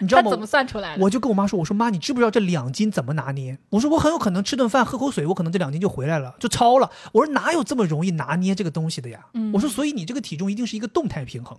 [0.00, 0.30] 你知道吗？
[0.30, 1.02] 怎么算出来的？
[1.04, 3.58] 我就跟我妈说：“我说妈，你知不知道这两斤怎么拿捏？
[3.70, 6.90] 我说我很有可能吃顿饭喝口水，我可能这两斤就回来了，就超了。
[7.12, 9.26] 我说哪有这么容易拿捏这个东西的呀？
[9.34, 11.58] 嗯我说所以你这个体重一定是一个动态平衡，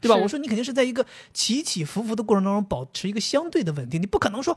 [0.00, 0.16] 对吧？
[0.16, 4.56] 我说你肯定是在一个起起伏伏的过程当中保持一个相对的稳定，你不可能说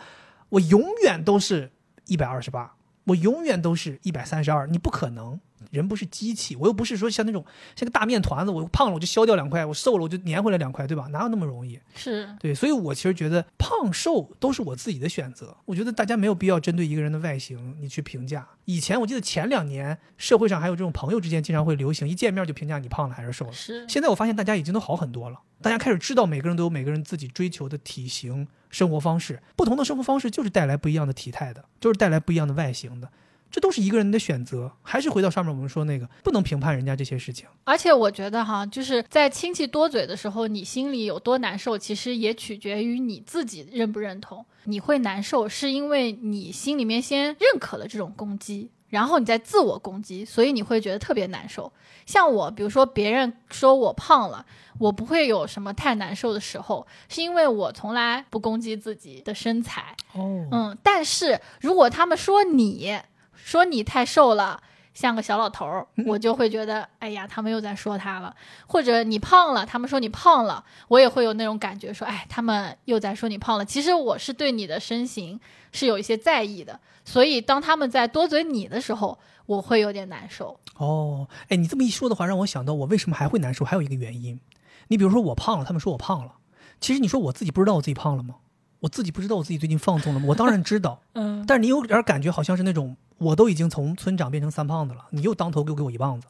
[0.50, 1.72] 我永远都是
[2.08, 2.76] 一百二十八，
[3.06, 7.46] 我永远都是一百三十二，你不可能。”人不是机器，我又不是说像那种
[7.76, 11.08] 像个大面团子，我胖了我就消掉两块，我瘦了我就粘回来两块，对吧？
[11.12, 11.80] 哪有那么容易？
[11.96, 15.56] 是对，所以我其实觉得胖瘦都是我自己的选择。
[15.66, 18.48] 我觉得大家没有必要针对一个人的外形你去评价。
[18.66, 23.52] 以前我记得前两年社会上还有这种朋友之间经常会流行，一见面就评价你胖了还是瘦了。
[23.52, 33.10] 是，现在我发现大家已经都好很多了，大家开始知道每个人都有每个人自己追求的体型、生活方式，不同的生活方式就是带来不一样的体态的，就是带来不一样的外形的。
[33.52, 37.48] 这都是一个人的选择，还是回到上面我们说那个，不能评判人家这些事情。
[37.66, 44.46] 而且我觉得哈，就是在亲戚多嘴的时候，你心里有多难受，其实也取决于你自己认不认同。
[44.64, 51.72] 你会难受，是因为你心里面先认可了这种攻击，然后你再自我攻击，所以你会觉得特别难受。
[52.06, 54.46] 像我，比如说别人说我胖了，
[54.80, 59.96] 我不会有什么太难受的时候，是因为我从来不攻击自己的身材。
[60.14, 62.96] 哦，嗯，但是如果他们说你
[63.44, 64.62] 说你太瘦了，
[64.94, 68.36] 像个小老头儿，我就会觉得，哎呀，他们又在说他了。
[68.68, 73.66] 或者你胖了，他们说你胖了，我也会有那种感觉，说，哎，他们又在说你胖了。
[73.66, 75.40] 其实我是对你的身形
[75.72, 80.60] 是有一些在意的，所以当他们在多嘴你的时候，我会有点难受。
[80.78, 84.40] 哦，哎，你这么一说的话，让我想到我为什么还会难受，还有一个原因。
[84.88, 86.34] 你比如说我胖了，他们说我胖了，
[86.80, 88.36] 其实你说我自己不知道我自己胖了吗？
[88.82, 90.26] 我自己不知道我自己最近放纵了吗？
[90.28, 96.28] 我当然知道， 嗯，但是你有点感觉好像是那种我都已经从村长变成三胖子了，你又当头又给我一棒子，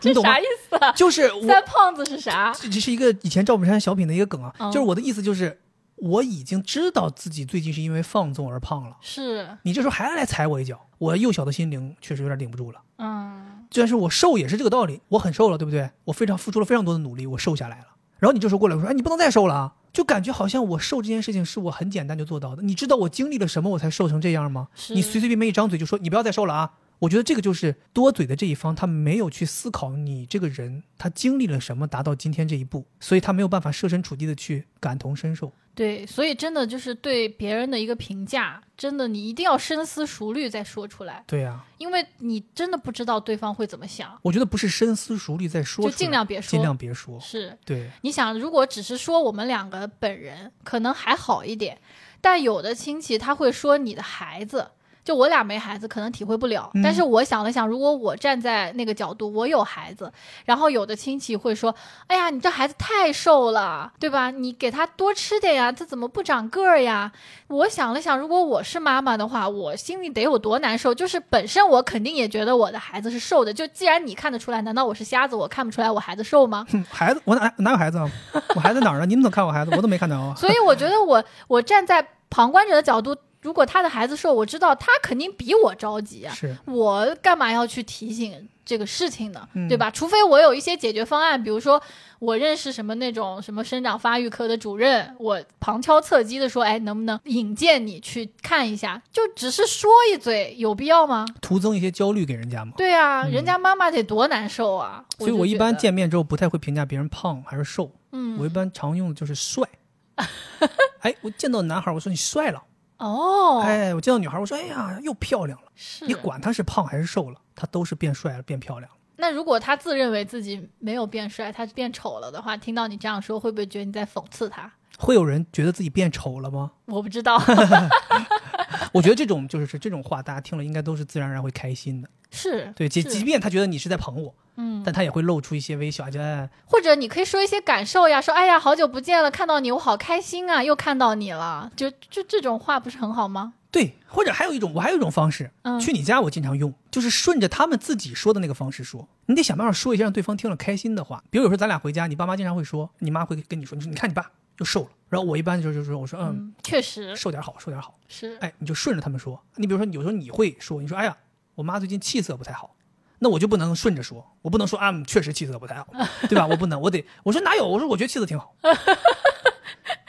[0.00, 0.44] 这 你懂啥意？
[0.68, 0.90] 思啊？
[0.92, 2.52] 就是三胖子是啥？
[2.52, 5.60] 这这是一个以前赵本山小品的一个梗啊，嗯就是我的意思就是
[5.96, 12.80] 我已经知道自己最近是因为放纵而胖了，是，你这时候还来踩我一脚，我幼小的心灵确实有点顶不住了。
[12.98, 15.90] 嗯，虽然是我瘦也是这个道理，我很瘦了，对不对？
[16.04, 17.86] 我非常付出了非常多的努力，我瘦下来了。
[18.18, 19.72] 然后你这时候过来我说，哎，你不能再瘦了啊！
[19.94, 22.62] 就感觉好像我瘦这件事情是我很简单就做到的。
[22.64, 24.68] 你知道我经历了什么，我才瘦成这样吗？
[24.90, 26.72] 你随随便便一张嘴就说你不要再瘦了啊！
[26.98, 35.52] 我觉得这个就是多嘴的这一方，他没有去思考你这个人他经历了什么，达到今天这一步，所以他没有办法设身处地的去感同身受。
[35.74, 46.50] 对，所以真的就是对别人的一个评价，真的你一定要深思熟虑再说出来，对呀、因为你真的不知道对方会怎么想，我觉得不是深思熟虑再说就，尽量别说。
[46.50, 47.18] 尽量别说。
[47.18, 51.76] 是，对，你想，如果只是说我们两个本人，可能还好一点，
[52.20, 54.70] 但有的亲戚他会说你的孩子。
[55.04, 56.70] 就我俩没孩子，可能体会不了。
[56.74, 60.10] 嗯但是我想了想，如果我站在那个角度，我有孩子，
[60.46, 61.74] 然后有的亲戚会说
[62.08, 64.30] ：“哎呀，你这孩子太瘦了，对吧？
[64.30, 67.12] 你给他多吃点呀，他怎么不长个儿呀？”
[67.48, 70.94] 我想了想，如果我是妈妈的话，我心里得有多难受。
[70.94, 76.66] 就是本身我肯定也觉得我的孩子是瘦的，就既然你看得出来，难道我是瞎子，我看不出来我孩子瘦吗？
[76.70, 78.10] 哼 孩子，我哪哪有孩子啊？
[78.56, 79.06] 我孩子哪儿呢？
[79.06, 79.70] 你们怎么看我孩子？
[79.76, 80.34] 我都没看着啊。
[80.38, 89.46] 所以我觉得我我站在旁观者的角度，如果他的孩子瘦，我知道他肯定比我着急啊，是，我干嘛要去提醒这个事情呢？
[89.52, 89.90] 嗯对吧？
[89.90, 91.80] 除非我有一些解决方案，比如说
[92.18, 99.02] 我认识什么那种什么生长发育科的主任，我旁敲侧击的说，哎，能不能引荐你去看一下？
[99.12, 101.26] 就只是说一嘴，有必要吗？
[101.42, 102.72] 徒增一些焦虑给人家吗。
[102.78, 105.04] 对啊，嗯人家妈妈得多难受啊！
[105.18, 109.68] 所以我一般见面之后不太会评价别人胖还是瘦，嗯，我一般常用的就是帅。
[111.00, 112.62] 哎，我见到男孩，我说你帅了。
[112.98, 115.66] 哦，哎，我见到女孩，我说哎呀又漂亮了。
[115.74, 118.96] 是你管她是胖还是瘦了，她都是变帅了，变漂亮了。
[119.16, 124.70] 那如果她自认为自己没有变帅，她变丑了的话，听到你这样说，会不会觉得你在讽刺她？
[124.98, 126.70] 会有人觉得自己变丑了吗？
[126.86, 127.36] 我不知道，
[128.92, 132.08] 我觉得这种就是这种话，大家听了应该都是自然而然会开心的。
[132.30, 143.54] 是对，即即便他觉得你是在捧我，嗯，但他也会露出一些微笑，就哎，或者你可以说一些感受呀，说哎呀，好久不见了，看到你我好开心啊，又看到你了，就就这种话不是很好吗？
[143.70, 151.22] 对，或者还有一种，我还有一种方式，嗯去你家我经常用，就是顺着他们自己说的那个方式说，你得想办法说一些让对方听了开心的话。
[151.30, 154.28] 比如有时候咱俩回家，你爸妈经常会说，你妈会跟你说，你说你看你爸
[154.58, 159.40] 又瘦了，然后我一般就是就是说，我说嗯，嗯，确实瘦点好，瘦点好，是，哎，你就顺着他们说。
[159.56, 161.16] 你比如说有时候你会说，你说哎呀，
[161.54, 162.74] 我妈最近气色不太好。
[163.20, 165.86] 那我就不能顺着说，我不能说啊，嗯确实气色不太好，
[166.28, 166.46] 对吧？
[166.46, 167.66] 我不能，我得我说哪有？
[167.66, 168.54] 我说我觉得气色挺好，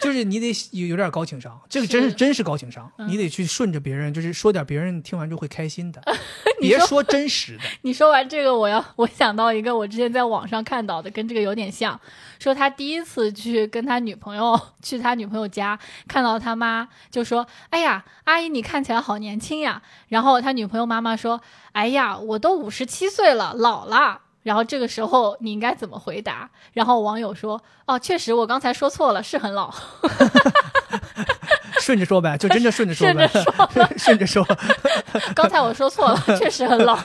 [0.05, 7.63] 就是你得有有点高情商，这个真是是真是高情商，嗯你得去顺着别人，就是说点别人听完之后会开心的， 说别说真实的。
[7.81, 11.99] 你说完这个，我要我想到一个我之前在网上看到的，跟这个有点像。
[12.37, 21.41] 说他第一次去跟他女朋友去他女朋友家，看到他妈就说：“哎呀，阿姨你看起来好年轻呀。”然后他女朋友妈妈说
[21.71, 26.47] ：“哎呀，我都五十七岁了，老了。”然后这个时候你应该怎么回答？
[26.71, 29.73] 然后网友说：“哦，确实我刚才说错了，是很老。
[31.81, 33.27] 顺着说呗，就真的顺着说呗，
[33.97, 34.45] 顺着说。
[35.33, 36.95] 刚才我说错了，确实很老。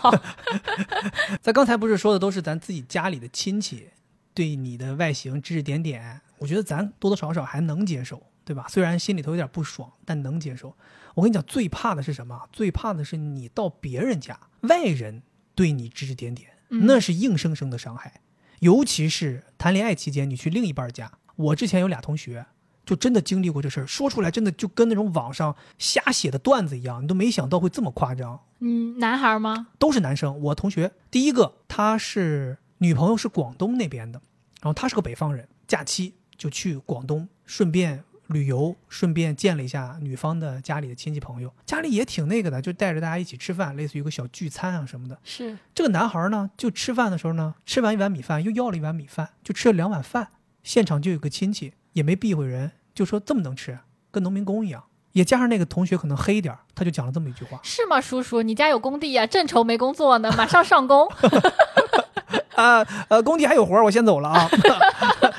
[1.41, 3.89] 咱刚才不是说的都是咱自己家里的亲戚
[4.35, 8.67] 对你的外形指指点点，我觉得咱多多少少还能接受，对吧？
[8.69, 10.77] 虽然心里头有点不爽，但能接受。
[11.15, 12.39] 我跟你讲，最怕的是什么？
[12.53, 15.23] 最怕的是你到别人家，外人
[15.55, 18.21] 对你指指点点，嗯那是硬生生的伤害。
[18.61, 22.47] 尤其是谈恋爱期间，你去另一半家，我之前有俩同学。
[22.87, 28.41] 就真的经历过这事儿，说出来真的就跟那种网上瞎写的段子一样，你都没想到会这么夸张。
[28.59, 29.69] 嗯，男孩吗？
[29.79, 30.41] 都是男生。
[30.41, 34.21] 我同学第一个，他是女朋友是广东那边的，
[34.61, 45.19] 然后他是个北方人，假期就去广东，顺便旅游，顺便见了一下女方的家里的亲戚朋友，家里也挺那个的，就带着大家一起吃饭，类似于一个小聚餐啊什么的。
[45.25, 50.29] 是这个男孩呢，就吃饭的时候呢，吃完一碗米饭，又要了一碗米饭，就吃了两碗饭。
[50.63, 53.79] 现场就有个亲戚，也没避讳人，就说这么能吃，
[54.11, 54.85] 跟农民工一样。
[55.13, 57.59] 也加上那个同学可能黑一点儿，他就讲了这么一句话。
[57.65, 58.43] 是吗，叔叔？
[58.43, 61.09] 你家有工地呀、正愁没工作呢，马上上工。
[62.55, 64.49] 啊呃，工地还有活儿，我先走了啊。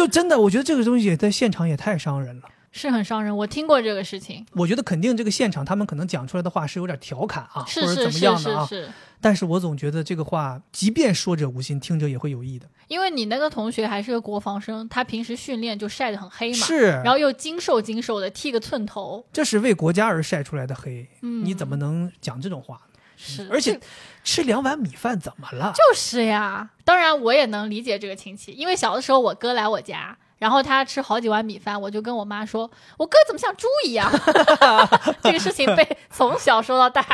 [0.00, 2.48] 就真的，我觉得这个东西在现场也太伤人了。
[2.72, 8.64] 是很伤人，我听过这个事情，我觉得肯定这个现场他们可能讲出来的话是有点调侃啊，是或者怎么是是样的啊。
[8.66, 12.66] 是是，但是我总觉得这个话，即便说者无心，听者也会有意的。
[12.88, 23.00] 因为你那个同学还是个国防生，他平时训练就晒得很黑嘛，是，然后又精瘦精瘦的，剃个寸头，这是为国家而晒出来的黑，嗯，你怎么能讲这种话呢？
[23.16, 23.46] 是？
[23.50, 23.80] 而且这
[24.24, 25.72] 吃两碗米饭怎么了？
[25.74, 30.16] 就是呀，当然我也能理解这个亲戚，因为小的时候我哥来我家。
[30.38, 32.62] 然后他吃好几碗米饭，我就跟我妈说
[32.96, 34.10] ：“我哥怎么像猪一样？”
[35.22, 37.04] 这个事情被 从小说到大，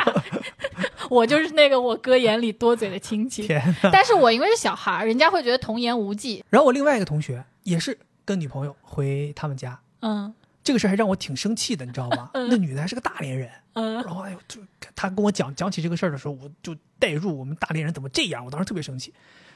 [1.11, 3.45] 我就是那个我哥眼里多嘴的亲戚。
[3.45, 3.89] 天哪！
[3.91, 6.41] 但是我因为是小孩，人家会觉得童言无忌。
[6.49, 10.33] 然后我另外一个同学也是跟女朋友回他们家，嗯
[10.63, 12.29] 这个事儿还让我挺生气的，你知道吗？
[12.33, 14.61] 那女的还是个大连人，嗯然后哎呦，就
[14.95, 19.13] 他跟我讲讲起这个事儿的时候，我就代入我们大连人怎么这样，我当时特别生气，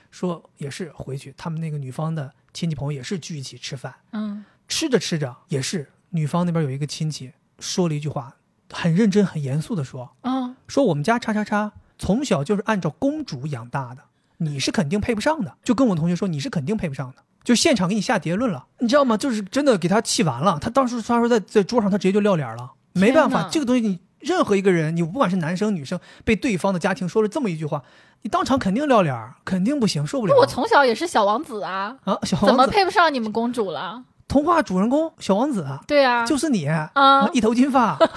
[0.10, 8.36] 说也是回去他们那个女方的亲戚朋友也是聚一起吃饭，嗯吃着吃着也是女方那边有一个亲戚说了一句话，
[8.72, 14.04] 很认真很严肃的说，嗯，说我们家叉叉叉从小就是按照公主养大的，
[14.38, 17.24] 你是肯定配不上的，就跟我同学说你是肯定配不上的。
[17.44, 19.18] 就现场给你下结论了，你知道吗？
[19.18, 20.60] 就是真的给他气完了。
[20.60, 22.72] 他当时他说在在桌上，他直接就撂脸了。
[22.94, 27.84] 没办法，这个东西你任何一个人，你不管是男生女生，被对方的家庭说了这么一句话，
[28.22, 30.36] 你当场肯定撂脸儿，肯定不行，受不了。
[30.38, 34.04] 我从小也是小王子啊，啊，小王子怎么，配不上你们公主了？
[34.28, 36.90] 童话主人公小王子啊，对啊，就是你，啊
[37.34, 37.98] 一头金发。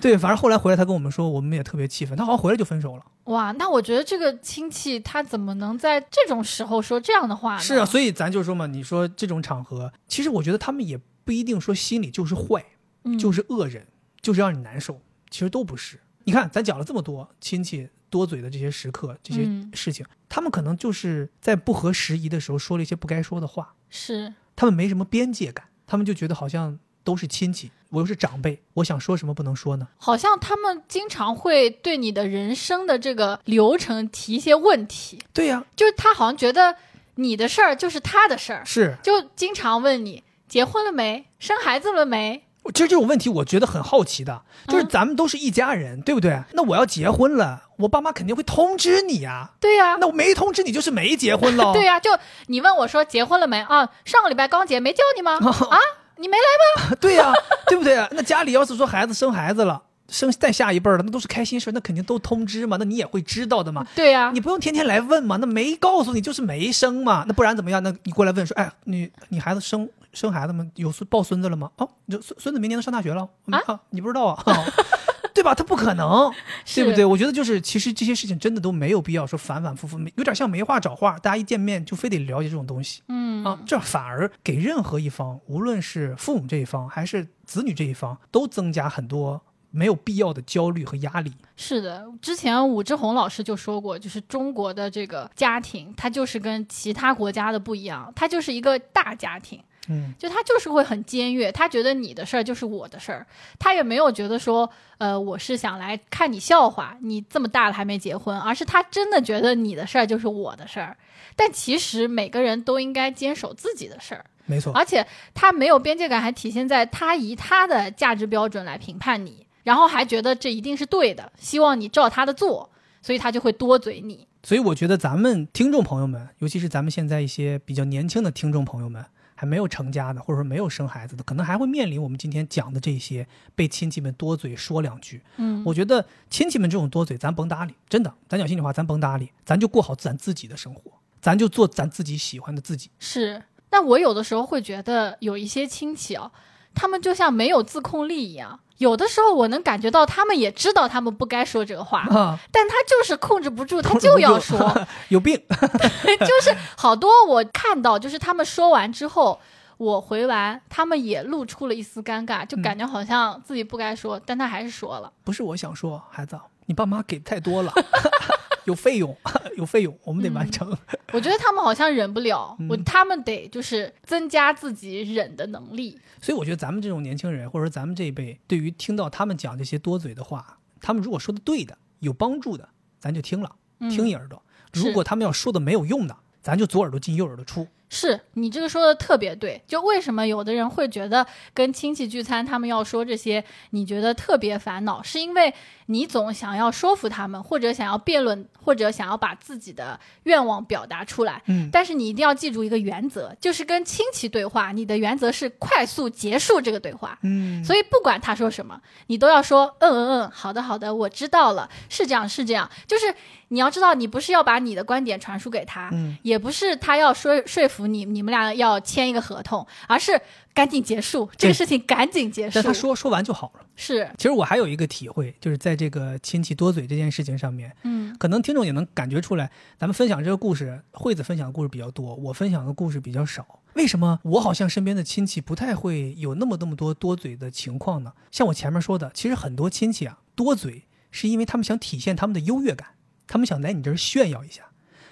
[0.00, 2.14] 对，反正后来回来，他跟我们说，我们也特别气愤。
[2.16, 3.02] 他好像回来就分手了。
[3.24, 7.60] 哇，那我觉得这个亲戚他怎么能在这种时候说这样的话呢？
[7.60, 12.62] 是啊，所以咱就说嘛，你说这种场合，其实我觉得他们也不一定说心里就是坏，
[13.04, 13.86] 嗯就是恶人，
[14.24, 15.00] 就是让你难受，
[15.30, 16.00] 其实都不是。
[16.24, 29.88] 你看，咱讲了这么多亲戚多嘴的这些时刻、这些嗯事情，他们可能就是在不合时宜的时候说了一些不该说的话，是他们没什么边界感，他们就觉得好像都是亲戚，我又是长辈，我想说什么不能说呢？
[29.98, 36.76] 好像他们经常会对你的人生的这个流程提一些问题，对呀、就是他好像觉得
[37.16, 38.96] 你的事儿就是他的事儿，是。
[39.02, 42.46] 就经常问你结婚了没，生孩子了没。
[42.72, 46.42] 其实这种问题，我觉得很好奇的，就是嗯咱们都是一家人，对不对？
[46.52, 51.72] 那我要结婚了，我爸妈肯定会通知你呀、对呀、那我没通知你，就是没结婚喽。
[51.76, 52.10] 对呀、就
[52.46, 53.88] 你问我说结婚了没啊？
[54.04, 55.32] 上个礼拜刚结，没叫你吗？
[55.42, 55.78] 啊，
[56.16, 57.32] 你没来吗 对呀、
[57.66, 58.08] 对不对啊？
[58.12, 63.86] 那家里要是说孩子生孩子了，生再下一辈儿了，那都是开心事儿，那肯定都通知嘛，那你也会知道的嘛。
[63.94, 67.82] 对呀、你不用天天来问嘛，那没告诉你就是没生嘛，那不然怎么样？
[67.82, 70.66] 那你过来问说，哎，你你孩子生生孩子吗？
[70.76, 71.70] 有孙抱孙子了吗？
[71.76, 74.42] 哦，你这孙孙子明年能上大学了啊你不知道啊？
[75.34, 75.52] 对吧？
[75.52, 76.32] 他不可能，
[76.76, 77.04] 对不对？
[77.04, 83.02] 我觉得就是，其实这些事情真的都没有必要说反反复复，有点像没话找话，大家一见面就非得了解这种东西。
[83.08, 89.42] 嗯啊，这反而给任何一方，无论是父母这一方还是子女这一方，都增加很多
[89.72, 91.32] 没有必要的焦虑和压力。
[91.56, 99.60] 是的，之前武志红老师就说过，就是中国的这个家庭，它就是跟其他国家的不一样，它就是一个大家庭。
[99.88, 103.26] 嗯，就他就是会很尖锐，他觉得你的事儿就是我的事儿，
[103.58, 110.96] 他也没有觉得说，呃，我是想来看你笑话，你这么大了还没结婚，而是他真的觉得你的事儿就是我的事儿。
[111.36, 122.70] 但其实每个人都应该坚守自己的事儿，没错，而且他没有边界感，还体现在他以他的价值标准来评判你，然后还觉得这一定是对的，希望你照他的做，
[123.02, 124.26] 所以他就会多嘴你。
[124.44, 129.04] 所以我觉得咱们听众朋友们，尤其是咱们现在一些比较年轻的听众朋友们，
[129.34, 135.22] 还没有成家的，或者说没有生孩子的，可能还会面临我们今天讲的这些被亲戚们多嘴说两句。
[135.36, 142.90] 嗯，我觉得亲戚们这种多嘴，咱甭搭理，真的，咱讲心里话，咱甭搭理，咱就过好咱自己的生活，咱就做咱自己喜欢的自己。
[142.98, 143.42] 是。
[143.68, 146.30] 但我有的时候会觉得有一些亲戚啊，
[146.74, 148.60] 他们就像没有自控力一样。
[148.78, 154.86] 有的时候我能感觉到他们也知道他们不该说这个话，啊，但他就是控制不住，他就要住说。
[155.08, 155.40] 有病。
[155.48, 159.40] 就是好多我看到，就是他们说完之后，
[159.76, 165.12] 我回完，他们也露出了一丝尴尬，就感觉好像自己不该说，但他还是说了。
[165.22, 167.72] 不是我想说，孩子，你爸妈给太多了，
[168.64, 169.16] 有费用，
[169.56, 170.76] 有费用，我们得完成。
[171.12, 175.98] 我觉得他们好像忍不了，嗯我他们得就是增加自己忍的能力。
[176.20, 184.38] 所以我觉得咱们这种年轻人，或者说咱们这一辈，对于听到他们讲这些多嘴的话，他们如果说的对的、有帮助的，咱就听了，嗯听一耳朵；
[184.72, 187.66] 是如果他们要说的没有用的，咱就左耳朵进右耳朵出。
[187.94, 191.24] 是你这个说的特别对，就为什么有的人会觉得
[191.54, 195.54] 跟亲戚聚餐，他们要说这些，你觉得特别烦恼，是因为
[195.86, 201.40] 你总想要说服他们，或者想要辩论，或者想要把自己的愿望表达出来。
[201.46, 207.16] 嗯，但是你一定要记住一个原则，就是跟亲戚对话，你的原则是快速结束这个对话。
[207.22, 212.68] 嗯，所以不管他说什么，你都要说嗯嗯嗯，好的好的，我知道了，是这样是这样。
[212.88, 213.14] 就是
[213.54, 220.20] 你要知道，你不是要把你的观点传输给他，嗯也不是他要说说服你，你们俩要签一个合同，而是
[220.52, 222.54] 赶紧结束这个事情，赶紧结束。
[222.54, 223.60] 但他说说完就好了。
[223.76, 233.60] 是，其实我还有一个体会，就是在这个亲戚多嘴这件事情上面，嗯可能听众也能感觉出来，咱们分享这个故事，惠子分享的故事比较多，我分享的故事比较少。
[233.74, 238.12] 为什么我好像身边的亲戚不太会有那么那么多多嘴的情况呢？
[238.30, 242.90] 像我前面说的，其实很多亲戚啊多嘴，是因为他们想体现他们的优越感，
[243.26, 244.62] 他们想来你这儿炫耀一下。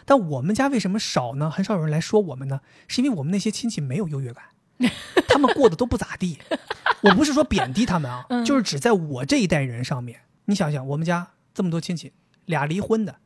[0.05, 1.49] 但我们家为什么少呢？
[1.49, 2.61] 很少有人来说我们呢？
[2.89, 4.45] 是因为我们那些亲戚没有优越感，
[5.29, 6.39] 他们过得都不咋地。
[7.03, 10.21] 我不是说贬低他们啊， 嗯就是指在我这一代人上面。
[10.47, 12.13] 你想想，我们家这么多亲戚，
[12.47, 13.17] 俩离婚的，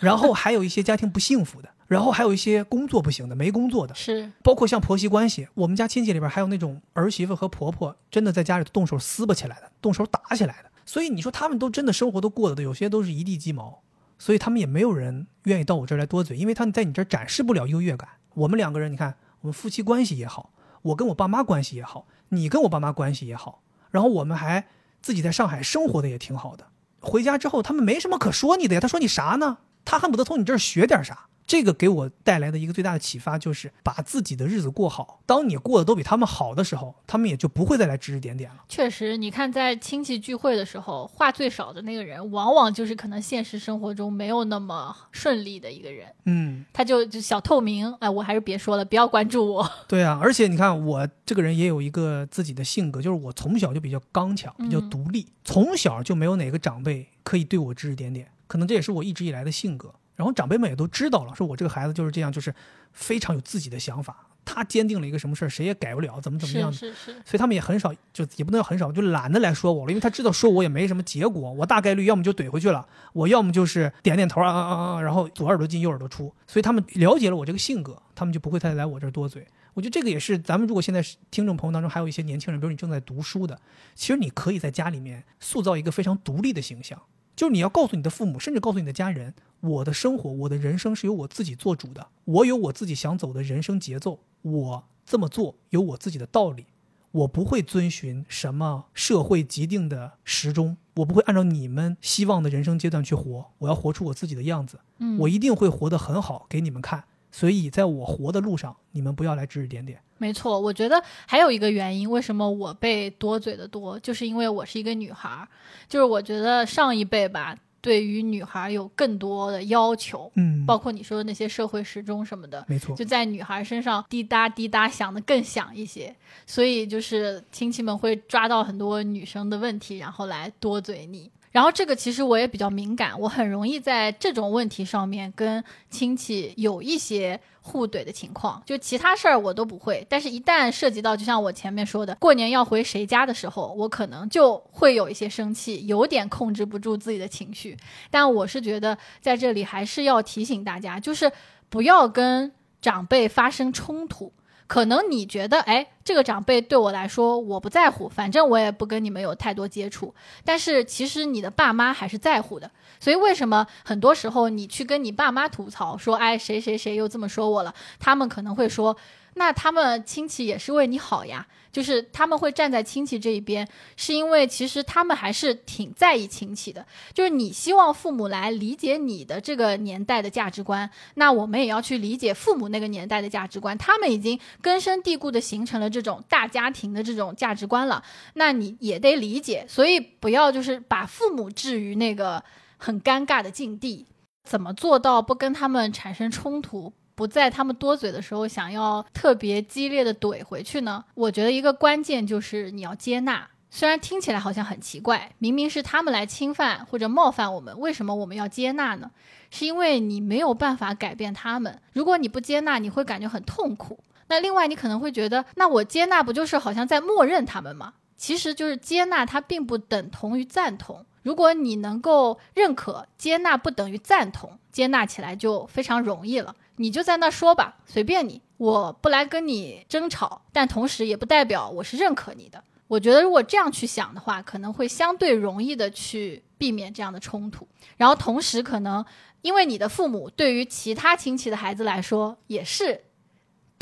[0.00, 10.71] 然后还有一些家庭不幸福的，然后还有一些工作不行的，没工作的，是，包括像婆媳关系，我们家亲戚里边还有那种儿媳妇和婆婆真的在家里动手撕巴起来的，动手打起来的。
[10.92, 13.80] 所以你说他们都真的生活都过得有些都是一地鸡毛，
[14.18, 18.06] 所以他们也没有人愿意到我这儿来多嘴，因为他们在你这儿展示不了优越感。
[18.34, 24.66] 我们两个人，你看我们夫妻关系也好，我跟我爸妈关系也好，你跟我爸妈关系也好，然后我们还
[25.00, 26.66] 自己在上海生活的也挺好的。
[27.00, 28.80] 回家之后，他们没什么可说你的呀。
[28.82, 29.56] 他说你啥呢？
[29.86, 31.26] 他恨不得从你这儿学点啥。
[31.52, 35.20] 这个给我带来的一个最大的启发就是，把自己的日子过好。
[35.26, 38.64] 当你过得都比他们好的时候，他们也就不会再来指指点点了。
[38.70, 46.06] 确实，你看在亲戚聚会的时候，话最少的那个人，往往就是可能现实生活中没有那么顺利的一个人。
[46.24, 49.70] 嗯，他就就小透明，哎，我还是别说了，不要关注我。
[49.86, 50.18] 对啊。
[50.22, 58.28] 而且你看，我这个人也有一个自己的性格，就是我从小就比较刚强，比较嗯独立，从小就没有哪个长辈可以对我指指点点。
[58.46, 59.94] 可能这也是我一直以来的性格。
[60.14, 62.54] 然后长辈们也都知道了，说我这个孩子就是这样，就是
[62.92, 64.28] 非常有自己的想法。
[64.44, 66.76] 他坚定了一个什么事儿，谁也改不了，怎么怎么样的。
[66.76, 79.46] 是是是，所以他们也很少，就也不能叫很少，就懒得来说我了，因为他知道说我也没什么结果，我大概率要么就怼回去了，我要么就是点点头啊啊啊啊，然后左耳朵进右耳朵出，所以他们了解了我这个性格，他们就不会再来我这儿多嘴。
[79.74, 81.00] 我觉得这个也是咱们如果现在
[81.30, 83.56] 听众朋友当中还有一些年轻人，比如你正在读书的，
[83.94, 87.00] 其实你可以在家里面塑造一个非常独立的形象，
[87.42, 96.66] 就是你要告诉你的父母，甚至告诉你的家人，我的生活，我的人生是由我自己做主的，我有我自己想走的人生节奏，我这么做有我自己的道理，
[97.10, 107.02] 我不会遵循什么社会既定的时钟，我不会按照你们希望的人生阶段去活，我要活出我自己的样子，嗯，我一定会活得很好给你们看。
[107.32, 109.98] 所以在我活的路上，你们不要来指指点点。
[110.18, 115.48] 没错，我觉得还有一个原因，为什么我被多嘴的多，就是因为我是一个女孩儿，
[115.88, 126.14] 就是我觉得上一辈吧，对于女孩儿有更多的要求，嗯，包括你说的那些社会时钟什么的，没错，就在女孩身上滴答滴答响的更响一些，
[126.46, 131.28] 所以就是亲戚们会抓到很多女生的问题，然后来多嘴你。
[131.52, 138.62] 然后这个其实我也比较敏感，我很容易在这种问题上面跟亲戚有一些互怼的情况。
[138.64, 147.76] 就其他事儿我都不会，但是一旦涉及到，就像我前面说的，过年要回谁家的时候，我可能就会有一些生气，有点控制不住自己的情绪。
[148.10, 151.30] 但我是觉得在这里还是要提醒大家，就是
[151.68, 152.50] 不要跟
[152.80, 154.32] 长辈发生冲突。
[154.72, 160.14] 可能你觉得，哎，这个长辈对我来说我不在乎，反正我也不跟你们有太多接触。
[160.46, 167.74] 但是其实你的爸妈还是在乎的，所以为什么很多时候你去跟你爸妈吐槽说，哎，谁谁谁又这么说我了？
[168.00, 168.96] 他们可能会说，
[169.34, 171.46] 那他们亲戚也是为你好呀。
[171.72, 173.66] 就是他们会站在亲戚这一边，
[173.96, 176.86] 是因为其实他们还是挺在意亲戚的。
[177.14, 183.76] 就是你希望父母来理解你的这个年代的价值观，那我们也要去理解父母那个年代的价值观。
[183.78, 188.02] 他们已经根深蒂固的形成了这种大家庭的这种价值观了，
[188.34, 189.64] 那你也得理解。
[189.66, 192.44] 所以不要就是把父母置于那个
[192.76, 194.06] 很尴尬的境地。
[194.44, 196.92] 怎么做到不跟他们产生冲突？
[197.22, 201.04] 不在他们多嘴的时候，想要特别激烈的怼回去呢？
[201.14, 203.48] 我觉得一个关键就是你要接纳。
[203.70, 209.12] 虽然听起来好像很奇怪，明明是他们来侵犯或者冒犯我们，为什么我们要接纳呢？
[209.52, 211.80] 是因为你没有办法改变他们。
[211.92, 214.00] 如果你不接纳，你会感觉很痛苦。
[214.26, 217.92] 那另外，你可能会觉得，那我接纳不就是好像在默认他们吗？
[218.16, 221.06] 其实就是接纳，它并不等同于赞同。
[221.22, 226.54] 如果你能够认可接纳，不等于赞同，接纳起来就非常容易了。
[226.82, 232.62] 你就在那说吧，随便你，我不来跟你争吵，但同时也不代表我是认可你的。
[232.88, 237.66] 我觉得如果这样去想的话，可能会相对容易的去避免这样的冲突。
[237.96, 239.04] 然后同时，可能
[239.42, 243.00] 因为你的父母对于其他亲戚的孩子来说也是。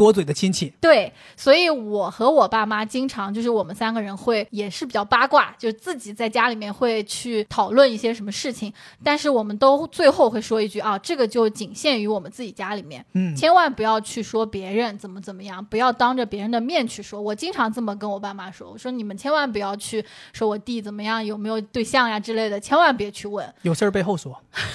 [0.00, 8.72] 多嘴的亲戚，对，所以我和我爸妈经常就是我们三个人会也是比较八卦，就自己在家里面会去讨论一些什么事情，
[9.04, 17.20] 但是我们都最后会说一句啊，这个就仅限于我们自己家里面，嗯，千万不要去说别人怎么怎么样，不要当着别人的面去说。
[17.20, 24.32] 我经常这么跟我爸妈说，我说你们千万不要去说我弟怎么样，有没有对象呀之类的，千万别去问，有事儿背后说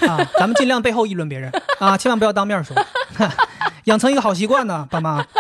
[0.08, 2.78] 啊，咱们尽量背后议论别人啊，千万不要当面说。
[3.86, 5.26] 养成一个好习惯呢，爸妈。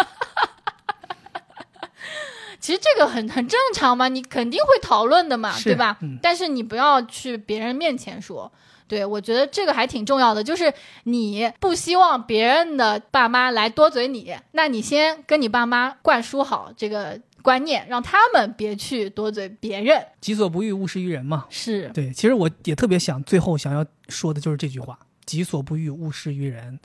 [2.59, 5.99] 其实这个很很正常嘛，你肯定会讨论的嘛，对吧？
[6.19, 8.51] 但是你不要去别人面前说。
[8.87, 10.71] 对我觉得这个还挺重要的，就是
[11.05, 20.05] 你不希望别人的爸妈来多嘴你，那你先跟你爸妈灌输好这个观念，让他们别去多嘴别人。
[20.21, 21.45] 己所不欲，勿施于人嘛。
[21.49, 26.79] 是对，其实我也特别想最后想要说的就是这句话：己所不欲，勿施于人。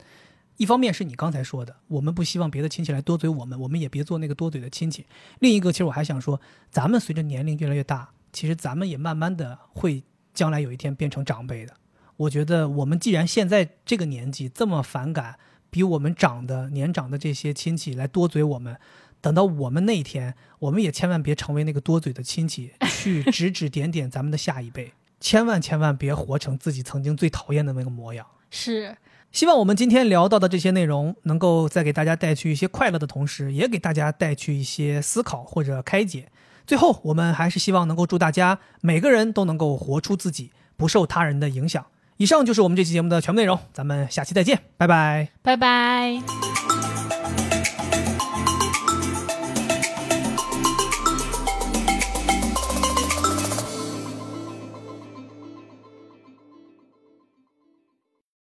[0.57, 5.05] 一方面是你刚才说的，我们不希望别的亲戚来多嘴我们，我们也别做那个多嘴的亲戚。
[5.39, 6.39] 另一个，其实我还想说，
[6.69, 11.73] 咱们随着年龄越来越大，其实咱们也慢慢的会将来有一天变成长辈的。
[12.17, 15.39] 我觉得我们既然现在这个年纪这么反感
[15.71, 18.77] 比我们长的年长的这些亲戚来多嘴我们，
[19.19, 28.27] 等到我们那一天，我们也千万别成为那个多嘴的亲戚，去指指点点咱们的下一辈，千万千万别活成自己曾经最讨厌的那个模样。
[28.51, 28.95] 是。
[29.31, 36.27] 希望我们今天聊到的这些内容，能够在给大家带去一些快乐的同时，也给大家带去一些思考或者开解。
[36.67, 41.85] 最后，我们还是希望能够祝大家每个人都能够活出自己，不受他人的影响。
[42.17, 46.21] 以上就是我们这期节目的全部内容，咱们下期再见，拜拜，拜拜。